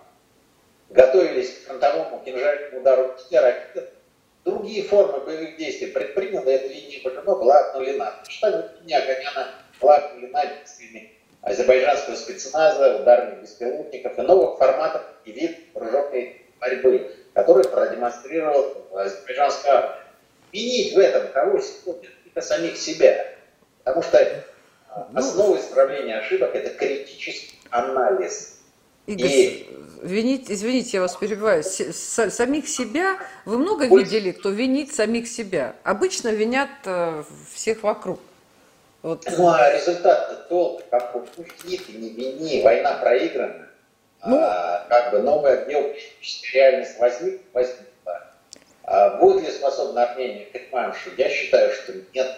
[0.91, 3.93] готовились к фронтовому кинжальному удару ракет,
[4.45, 8.15] другие формы боевых действий предприняла, эта линия Мажино была обнулена.
[8.29, 9.49] Штаб линия Аганяна
[9.81, 11.13] была обнулена действиями
[11.43, 20.03] азербайджанского спецназа, ударных беспилотников и новых форматов и вид вооруженной борьбы, который продемонстрировал азербайджанская армия.
[20.53, 22.09] Винить в этом кого сегодня?
[22.25, 23.27] Только самих себя.
[23.79, 24.45] Потому что
[25.11, 28.56] ну, основа исправления ошибок– это критический анализ
[29.07, 29.69] Игорь, и...
[30.03, 31.63] извините, извините, я вас перебиваю.
[31.63, 34.07] С, самих себя вы много Пусть...
[34.07, 35.75] видели, кто винит самих себя?
[35.85, 37.23] Обычно винят э,
[37.55, 38.21] всех вокруг.
[39.03, 39.25] Вот.
[39.39, 43.69] Ну а результат тот, как вини ты не вини, война проиграна.
[44.27, 48.27] Ну, а, как бы новая геополитическая реальность возник, возникла.
[48.83, 51.11] А будет ли способна Армения к реваншу?
[51.17, 52.37] Я считаю, что нет.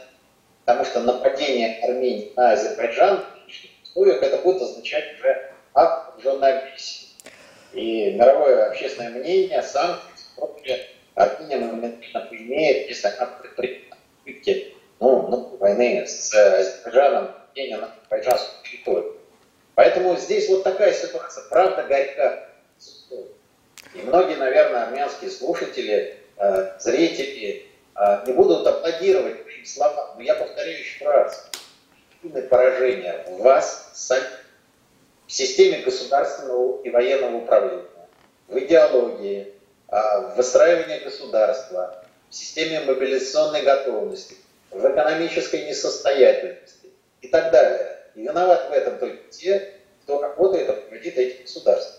[0.66, 7.08] Потому что нападение Армении на Азербайджан в условиях это будет означать уже вооруженной агрессии.
[7.72, 10.78] И мировое общественное мнение, санкции против
[11.14, 13.88] Армения моментально поимеет, если она предпримет
[15.00, 19.16] ну, ну, войны с Азербайджаном, нападения на азербайджанскую территорию.
[19.74, 21.44] Поэтому здесь вот такая ситуация.
[21.48, 22.48] Правда горька.
[23.94, 27.66] И многие, наверное, армянские слушатели, э, зрители
[27.96, 30.16] э, не будут аплодировать моим словам.
[30.16, 31.50] Но я повторяю еще раз.
[32.50, 34.37] Поражение вас самих
[35.28, 37.84] в системе государственного и военного управления,
[38.48, 39.52] в идеологии,
[39.86, 44.36] а, в выстраивании государства, в системе мобилизационной готовности,
[44.70, 46.88] в экономической несостоятельности
[47.20, 47.98] и так далее.
[48.14, 51.94] И виноват в этом только те, кто работает и руководит этим государством.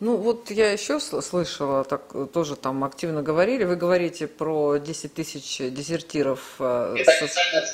[0.00, 2.02] Ну вот я еще слышала, так
[2.32, 6.54] тоже там активно говорили, вы говорите про 10 тысяч дезертиров.
[6.60, 7.64] Э, Это со...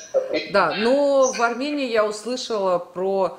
[0.51, 3.39] Да, но в Армении я услышала про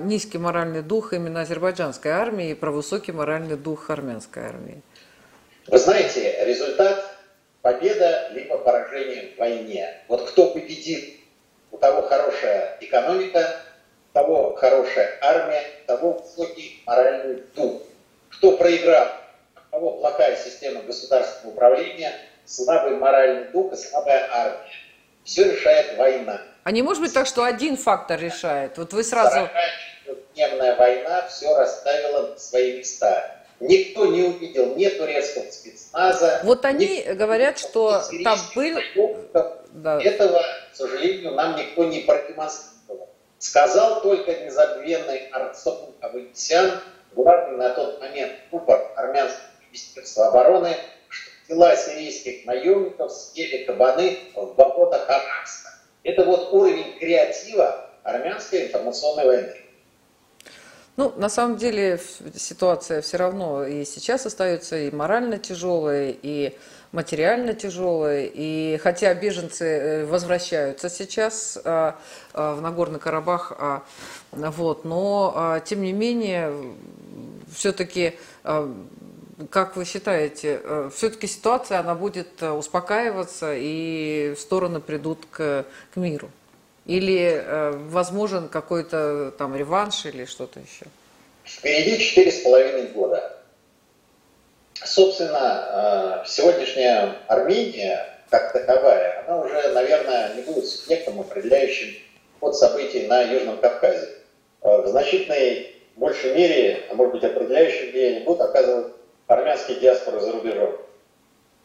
[0.00, 4.82] низкий моральный дух именно азербайджанской армии и про высокий моральный дух армянской армии?
[5.66, 7.04] Вы знаете, результат
[7.62, 10.02] победа либо поражение в войне.
[10.08, 11.20] Вот кто победит,
[11.70, 13.60] у того хорошая экономика,
[14.10, 17.82] у того хорошая армия, у того высокий моральный дух.
[18.30, 19.08] Кто проиграл,
[19.54, 22.12] у того плохая система государственного управления,
[22.44, 24.72] слабый моральный дух и слабая армия.
[25.24, 26.40] Все решает война.
[26.62, 28.76] А не может быть так, что один фактор решает?
[28.78, 29.48] Вот вы сразу...
[30.34, 33.36] Дневная война все расставила на свои места.
[33.60, 36.40] Никто не увидел ни турецкого спецназа.
[36.44, 38.78] Вот они говорят, что там был...
[39.72, 40.00] Да.
[40.02, 40.42] Этого,
[40.72, 43.08] к сожалению, нам никто не продемонстрировал.
[43.38, 46.80] Сказал только незабвенный Арцон Аванесян,
[47.12, 50.76] главный на тот момент рупор армянского министерства обороны,
[51.08, 55.69] что тела сирийских наемников съели кабаны в болотах Аракса.
[56.02, 59.54] Это вот уровень креатива армянской информационной войны.
[60.96, 62.00] Ну, на самом деле
[62.34, 66.54] ситуация все равно и сейчас остается и морально тяжелая, и
[66.92, 68.28] материально тяжелая.
[68.32, 71.96] И хотя беженцы э, возвращаются сейчас а,
[72.34, 73.82] а, в Нагорный Карабах, а,
[74.32, 76.52] вот, но тем не менее
[77.54, 78.18] все-таки,
[79.48, 80.60] как вы считаете,
[80.94, 86.30] все-таки ситуация, она будет успокаиваться и стороны придут к, к миру?
[86.86, 87.44] Или
[87.88, 90.86] возможен какой-то там реванш или что-то еще?
[91.44, 93.38] Впереди четыре с половиной года.
[94.74, 101.94] Собственно, сегодняшняя Армения, как таковая, она уже, наверное, не будет субъектом, определяющим
[102.40, 104.08] ход событий на Южном Кавказе.
[104.62, 108.94] В значительной большей мере, а может быть определяющее влияние будут оказывать
[109.30, 110.76] армянские диаспоры за рубежом.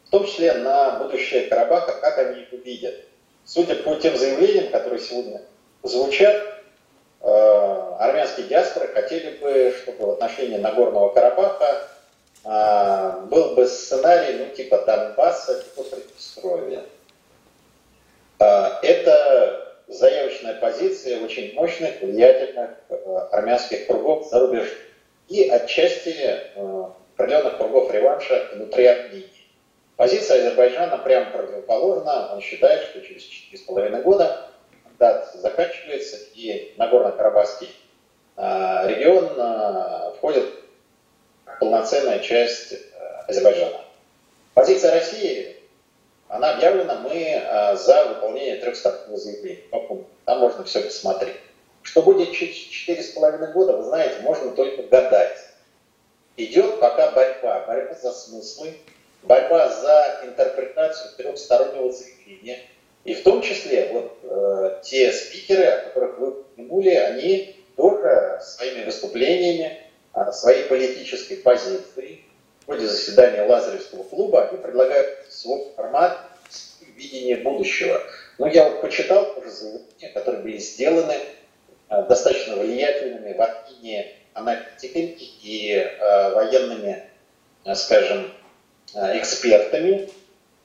[0.04, 2.94] В том числе на будущее Карабаха, как они их увидят.
[3.44, 5.42] Судя по тем заявлениям, которые сегодня
[5.82, 6.36] звучат,
[7.22, 11.88] э, армянские диаспоры хотели бы, чтобы в отношении Нагорного Карабаха
[12.44, 16.84] э, был бы сценарий, ну, типа Донбасса, типа Приднестровья.
[18.38, 22.70] Э, это заявочная позиция очень мощных, влиятельных
[23.32, 24.68] армянских кругов за рубеж
[25.28, 26.40] и отчасти
[27.16, 29.30] определенных кругов реванша внутри Армении.
[29.96, 32.34] Позиция Азербайджана прямо противоположна.
[32.34, 34.50] Он считает, что через 4,5 года
[34.84, 37.70] мандат заканчивается, и Нагорно-Карабахский
[38.36, 40.46] э, регион входит
[41.46, 42.74] в полноценная часть
[43.26, 43.80] Азербайджана.
[44.52, 45.56] Позиция России
[46.28, 49.62] она объявлена, мы э, за выполнение трехстороннего заявления.
[50.24, 51.36] Там можно все посмотреть.
[51.82, 55.38] Что будет через четыре с половиной года, вы знаете, можно только гадать.
[56.36, 57.64] Идет пока борьба.
[57.66, 58.74] Борьба за смыслы,
[59.22, 62.60] борьба за интерпретацию трехстороннего заявления.
[63.04, 68.84] И в том числе вот э, те спикеры, о которых вы упомянули, они тоже своими
[68.84, 69.80] выступлениями,
[70.14, 72.24] э, своей политической позицией
[72.60, 76.18] в ходе заседания Лазаревского клуба они предлагают свой формат
[76.96, 78.02] видения будущего.
[78.38, 81.14] Но я вот почитал уже заявления, которые были сделаны
[81.88, 87.02] э, достаточно влиятельными в Армении аналитиками и э, военными,
[87.64, 88.32] э, скажем,
[88.94, 90.08] э, экспертами.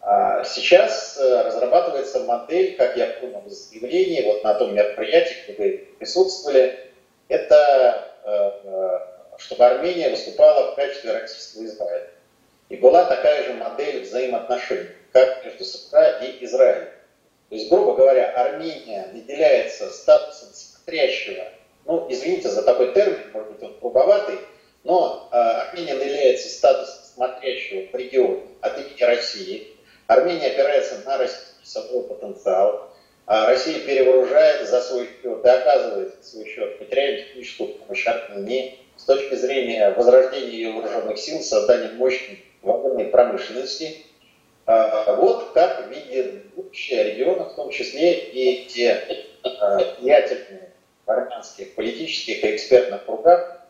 [0.01, 5.87] А сейчас разрабатывается модель, как я понял из заявлений, вот на том мероприятии, где вы
[5.99, 6.79] присутствовали,
[7.27, 8.07] это
[9.37, 12.09] чтобы Армения выступала в качестве российского Израиля.
[12.69, 16.89] И была такая же модель взаимоотношений, как между США и Израилем.
[17.49, 21.43] То есть, грубо говоря, Армения наделяется статусом смотрящего,
[21.85, 24.39] ну, извините за такой термин, может быть, он грубоватый,
[24.83, 29.67] но э, Армения наделяется статусом смотрящего в регионе от имени России.
[30.07, 32.91] Армения опирается на российский садовый потенциал.
[33.27, 38.79] А Россия перевооружает за свой счет и оказывает за свой счет материальную техническую помощь Армении
[38.97, 44.05] с точки зрения возрождения ее вооруженных сил, создания мощной военной промышленности.
[44.65, 50.70] А, вот как видит будущее региона, в том числе и те а, влиятельные
[51.05, 53.61] армянских политических и экспертных кругах,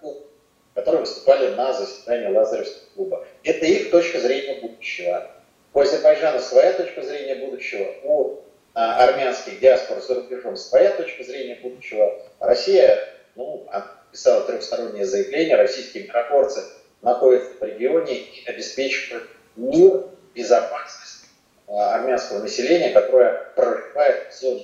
[0.74, 3.28] которые выступали на заседании Лазаревского клуба.
[3.44, 5.30] Это их точка зрения будущего.
[5.74, 8.42] У Азербайджана своя точка зрения будущего, у
[8.74, 12.22] а, армянских диаспор за рубежом своя точка зрения будущего.
[12.40, 12.98] Россия,
[13.36, 16.62] ну, подписала трехстороннее заявление, российские миротворцы
[17.02, 21.26] находятся в регионе и обеспечивают мир, безопасность
[21.68, 24.62] а, армянского населения, которое прорывает зону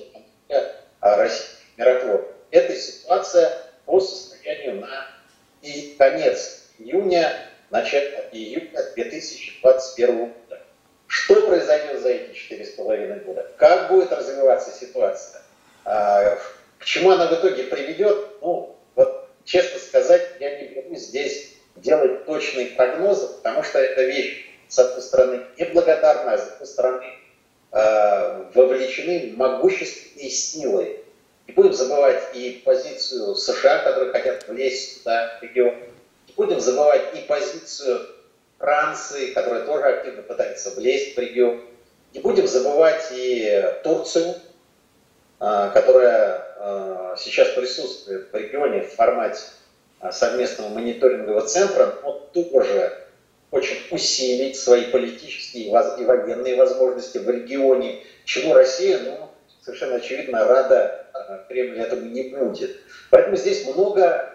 [1.00, 2.37] а, российских миротворцев.
[2.50, 3.50] Это ситуация
[3.84, 5.06] по состоянию на
[5.62, 7.32] и конец июня,
[7.70, 10.62] начало июля 2021 года.
[11.06, 13.50] Что произойдет за эти четыре с половиной года?
[13.56, 15.42] Как будет развиваться ситуация?
[15.84, 16.38] А,
[16.78, 18.40] к чему она в итоге приведет?
[18.40, 18.76] Ну,
[19.48, 25.02] честно сказать, я не берусь здесь делать точные прогнозы, потому что эта вещь, с одной
[25.02, 27.06] стороны, неблагодарна, а с другой стороны,
[27.72, 31.00] э, вовлечены могущественные силы.
[31.48, 35.74] Не будем забывать и позицию США, которые хотят влезть туда, в регион.
[36.28, 38.06] Не будем забывать и позицию
[38.58, 41.60] Франции, которая тоже активно пытается влезть в регион.
[42.14, 44.34] Не будем забывать и Турцию,
[45.40, 49.40] э, которая Э, сейчас присутствует в регионе в формате
[50.00, 52.92] э, совместного мониторингового центра, но тоже
[53.50, 55.70] хочет усилить свои политические и
[56.04, 59.30] военные возможности в регионе, чему Россия, ну,
[59.62, 60.97] совершенно очевидно, рада
[61.48, 62.76] Кремль этому не будет.
[63.10, 64.34] Поэтому здесь много,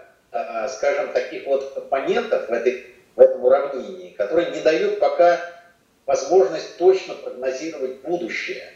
[0.70, 5.40] скажем, таких вот компонентов в, этой, в этом уравнении, которые не дают пока
[6.06, 8.74] возможность точно прогнозировать будущее.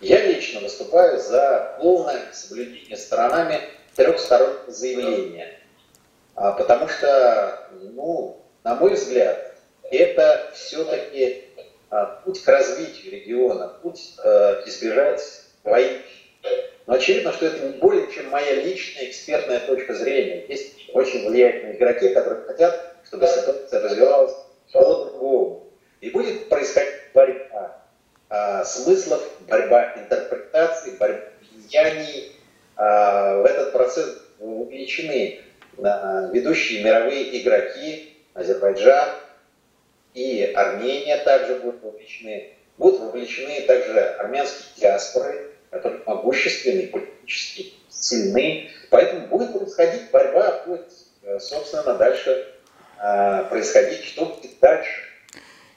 [0.00, 3.60] Я лично выступаю за полное соблюдение сторонами
[3.94, 5.60] трехстороннего заявления.
[6.34, 9.54] А, потому что, ну, на мой взгляд,
[9.90, 11.44] это все-таки
[11.90, 15.22] а, путь к развитию региона, путь э, избежать
[15.62, 16.00] войны.
[16.86, 20.44] Но очевидно, что это не более чем моя личная экспертная точка зрения.
[20.48, 24.34] Есть очень влиятельные игроки, которые хотят, чтобы ситуация развивалась
[24.72, 25.70] по-другому.
[26.00, 27.82] И будет происходить борьба
[28.28, 31.20] а, смыслов, борьба интерпретаций, борьба
[31.52, 32.32] влияний.
[32.76, 35.40] А, в этот процесс увеличены
[35.82, 39.10] а, ведущие мировые игроки, Азербайджан
[40.14, 42.54] и Армения также будут вовлечены.
[42.78, 48.70] Будут вовлечены также армянские диаспоры, которые могущественны, политически сильны.
[48.90, 50.92] Поэтому будет происходить борьба, будет,
[51.22, 52.46] э, собственно, дальше
[53.02, 55.02] э, происходить, что будет дальше.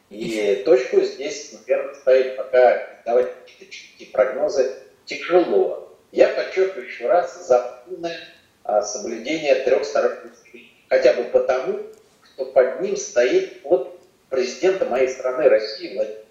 [0.10, 4.76] И точку здесь, наверное, ставить пока, давать какие-то четкие прогнозы
[5.06, 5.98] тяжело.
[6.12, 8.20] Я подчеркиваю еще раз за полное
[8.66, 10.18] э, соблюдение трех сторон
[10.90, 11.80] Хотя бы потому,
[12.34, 13.98] что под ним стоит под
[14.30, 16.25] президента моей страны России Владимир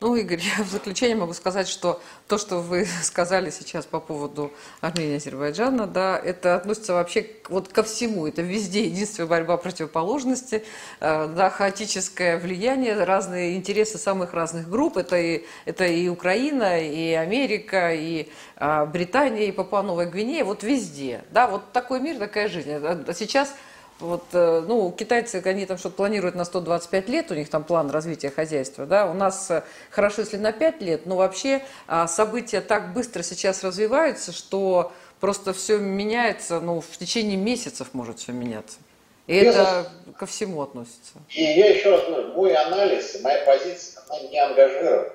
[0.00, 4.50] ну, Игорь, я в заключение могу сказать, что то, что вы сказали сейчас по поводу
[4.80, 8.26] Армении и Азербайджана, да, это относится вообще вот ко всему.
[8.26, 10.64] Это везде единственная борьба противоположности,
[11.00, 14.96] э, да, хаотическое влияние, разные интересы самых разных групп.
[14.96, 20.44] Это и, это и Украина, и Америка, и а, Британия, и Папуа-Новая Гвинея.
[20.44, 21.24] Вот везде.
[21.30, 22.70] Да, вот такой мир, такая жизнь.
[22.72, 23.54] А сейчас
[24.00, 27.90] вот, э, ну, китайцы, они там что-то планируют на 125 лет, у них там план
[27.90, 32.60] развития хозяйства, да, у нас э, хорошо, если на 5 лет, но вообще а, события
[32.60, 38.78] так быстро сейчас развиваются, что просто все меняется, ну, в течение месяцев может все меняться.
[39.26, 39.86] И это
[40.18, 41.12] ко всему относится.
[41.28, 45.12] И я еще раз говорю, мой анализ, моя позиция, она не ангажирована.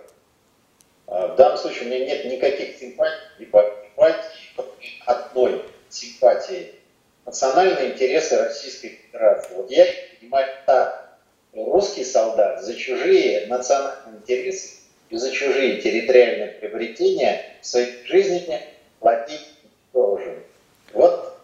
[1.07, 6.74] А, в данном случае у меня нет никаких симпатий, либо симпатии, одной симпатии
[7.25, 9.53] национальные интересы Российской Федерации.
[9.55, 9.85] Вот я
[10.19, 11.17] понимаю так.
[11.53, 18.59] Русский солдат за чужие национальные интересы и за чужие территориальные приобретения в своей жизни
[18.99, 19.47] платить
[19.93, 20.35] должен.
[20.91, 21.37] Вот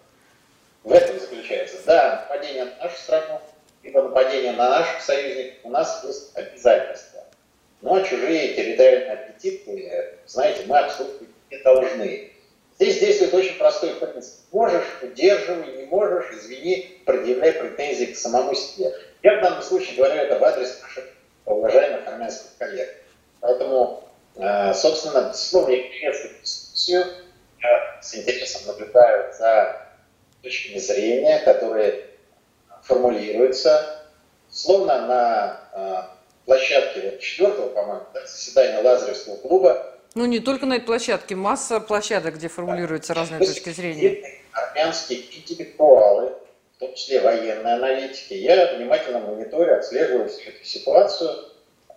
[0.84, 1.77] в этом заключается.
[1.86, 3.39] Да, нападение на нашу страну,
[3.84, 7.23] либо нападение на наших союзников, у нас есть обязательства.
[7.82, 12.30] Но чужие территориальные аппетиты, знаете, мы обслуживать не должны.
[12.82, 14.39] Здесь действует очень простой принцип.
[14.51, 18.91] Можешь, удерживай, не можешь, извини, предъявляй претензии к самому себе.
[19.21, 21.03] Я в данном случае говорю это в адрес наших
[21.45, 22.89] уважаемых армянских коллег.
[23.39, 27.05] Поэтому, э, собственно, безусловно, я приветствую дискуссию.
[27.61, 29.86] Я с интересом наблюдаю за
[30.41, 32.07] точками зрения, которые
[32.82, 34.07] формулируются.
[34.49, 40.86] Словно на э, площадке вот, четвертого, по-моему, заседания Лазаревского клуба ну, не только на этой
[40.86, 44.41] площадке, масса площадок, где формулируются разные То точки зрения.
[44.51, 46.34] Армянские интеллектуалы,
[46.76, 51.32] в том числе военные аналитики, я внимательно мониторю, отслеживаю всю эту ситуацию.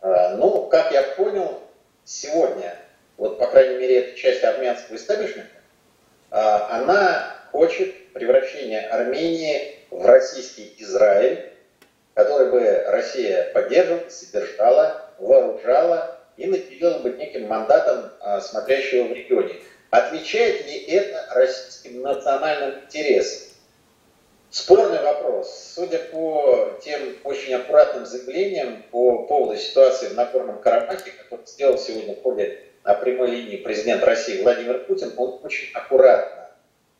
[0.01, 1.61] А, ну, как я понял,
[2.05, 2.77] сегодня,
[3.17, 5.51] вот, по крайней мере, эта часть армянского истеблишмента,
[6.31, 11.53] а, она хочет превращения Армении в российский Израиль,
[12.15, 19.55] который бы Россия поддерживала, содержала, вооружала и наделила бы неким мандатом а, смотрящего в регионе.
[19.91, 23.49] Отвечает ли это российским национальным интересам?
[24.51, 25.73] Спорный вопрос.
[25.75, 32.15] Судя по тем очень аккуратным заявлениям по поводу ситуации в Нагорном Карабахе, который сделал сегодня
[32.15, 36.51] в ходе на прямой линии президент России Владимир Путин, он очень аккуратно,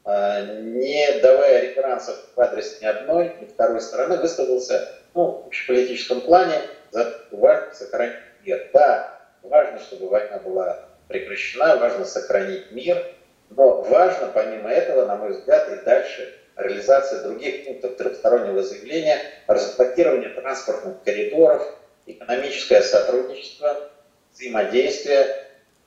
[0.05, 6.23] а, не давая реферансов в адрес ни одной, ни второй стороны, высказался ну, в общеполитическом
[6.23, 6.61] плане
[6.91, 8.69] за важность сохранить мир.
[8.73, 9.14] Да,
[9.45, 13.05] Важно, чтобы война была прекращена, важно сохранить мир,
[13.51, 20.31] но важно, помимо этого, на мой взгляд, и дальше реализация других пунктов трехстороннего заявления, разблокирование
[20.31, 21.63] транспортных коридоров,
[22.07, 23.91] экономическое сотрудничество,
[24.33, 25.27] взаимодействие,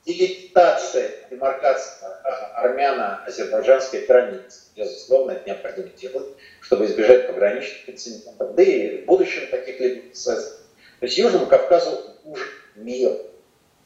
[0.05, 2.10] делегитация, демаркация
[2.53, 4.66] армяно-азербайджанской границы.
[4.76, 6.28] Безусловно, это необходимо делать,
[6.62, 10.60] чтобы избежать пограничных инцидентов, да и в будущем каких-либо процессов.
[10.99, 13.18] То есть Южному Кавказу нужен мир.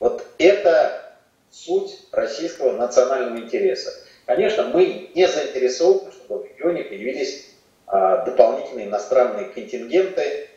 [0.02, 1.14] Вот это
[1.52, 3.94] суть российского национального интереса.
[4.26, 7.52] Конечно, мы не заинтересованы, чтобы в регионе появились
[7.86, 10.50] а, дополнительные иностранные контингенты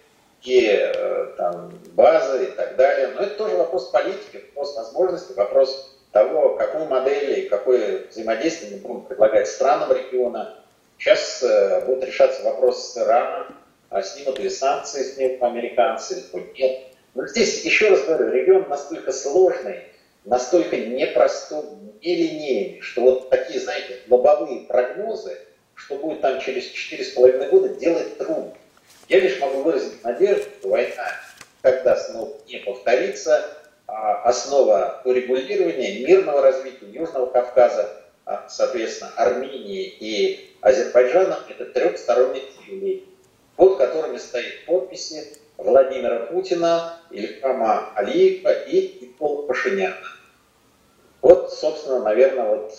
[0.44, 3.08] и а, там, базы и так далее.
[3.08, 8.78] Но это тоже вопрос политики, вопрос возможностей, вопрос того, какую модель и какое взаимодействие мы
[8.78, 10.56] будем предлагать странам региона.
[10.96, 13.54] Сейчас а, будет решаться вопрос с Ираном,
[13.90, 16.93] а снимут ли санкции с ним американцы или нет.
[17.14, 19.84] Но здесь, еще раз говорю, регион настолько сложный,
[20.24, 21.64] настолько непростой,
[22.02, 25.38] нелинейный, что вот такие, знаете, лобовые прогнозы,
[25.74, 28.52] что будет там через 4,5 года, делать трудно.
[29.08, 31.12] Я лишь могу выразить надежду, что война
[31.64, 33.42] когда снова не повторится,
[33.86, 43.08] а основа урегулирования мирного развития Южного Кавказа, а, соответственно, Армении и Азербайджана– это трехсторонних заявлений,
[43.56, 49.96] под которыми стоят подписи Владимира Путина, Ильхама Алиева и Никола Пашиняна.
[51.22, 52.72] Вот, собственно, наверное, вот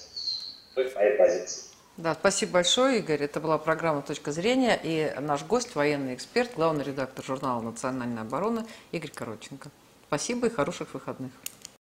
[0.74, 1.64] суть моей позиции.
[1.98, 3.24] Да, спасибо большое, Игорь.
[3.24, 8.68] Это была программа «Точка зрения» и наш гость, военный эксперт, главный редактор журнала «Национальная оборона»
[8.92, 9.70] Игорь Короченко.
[10.08, 11.32] Спасибо и хороших выходных.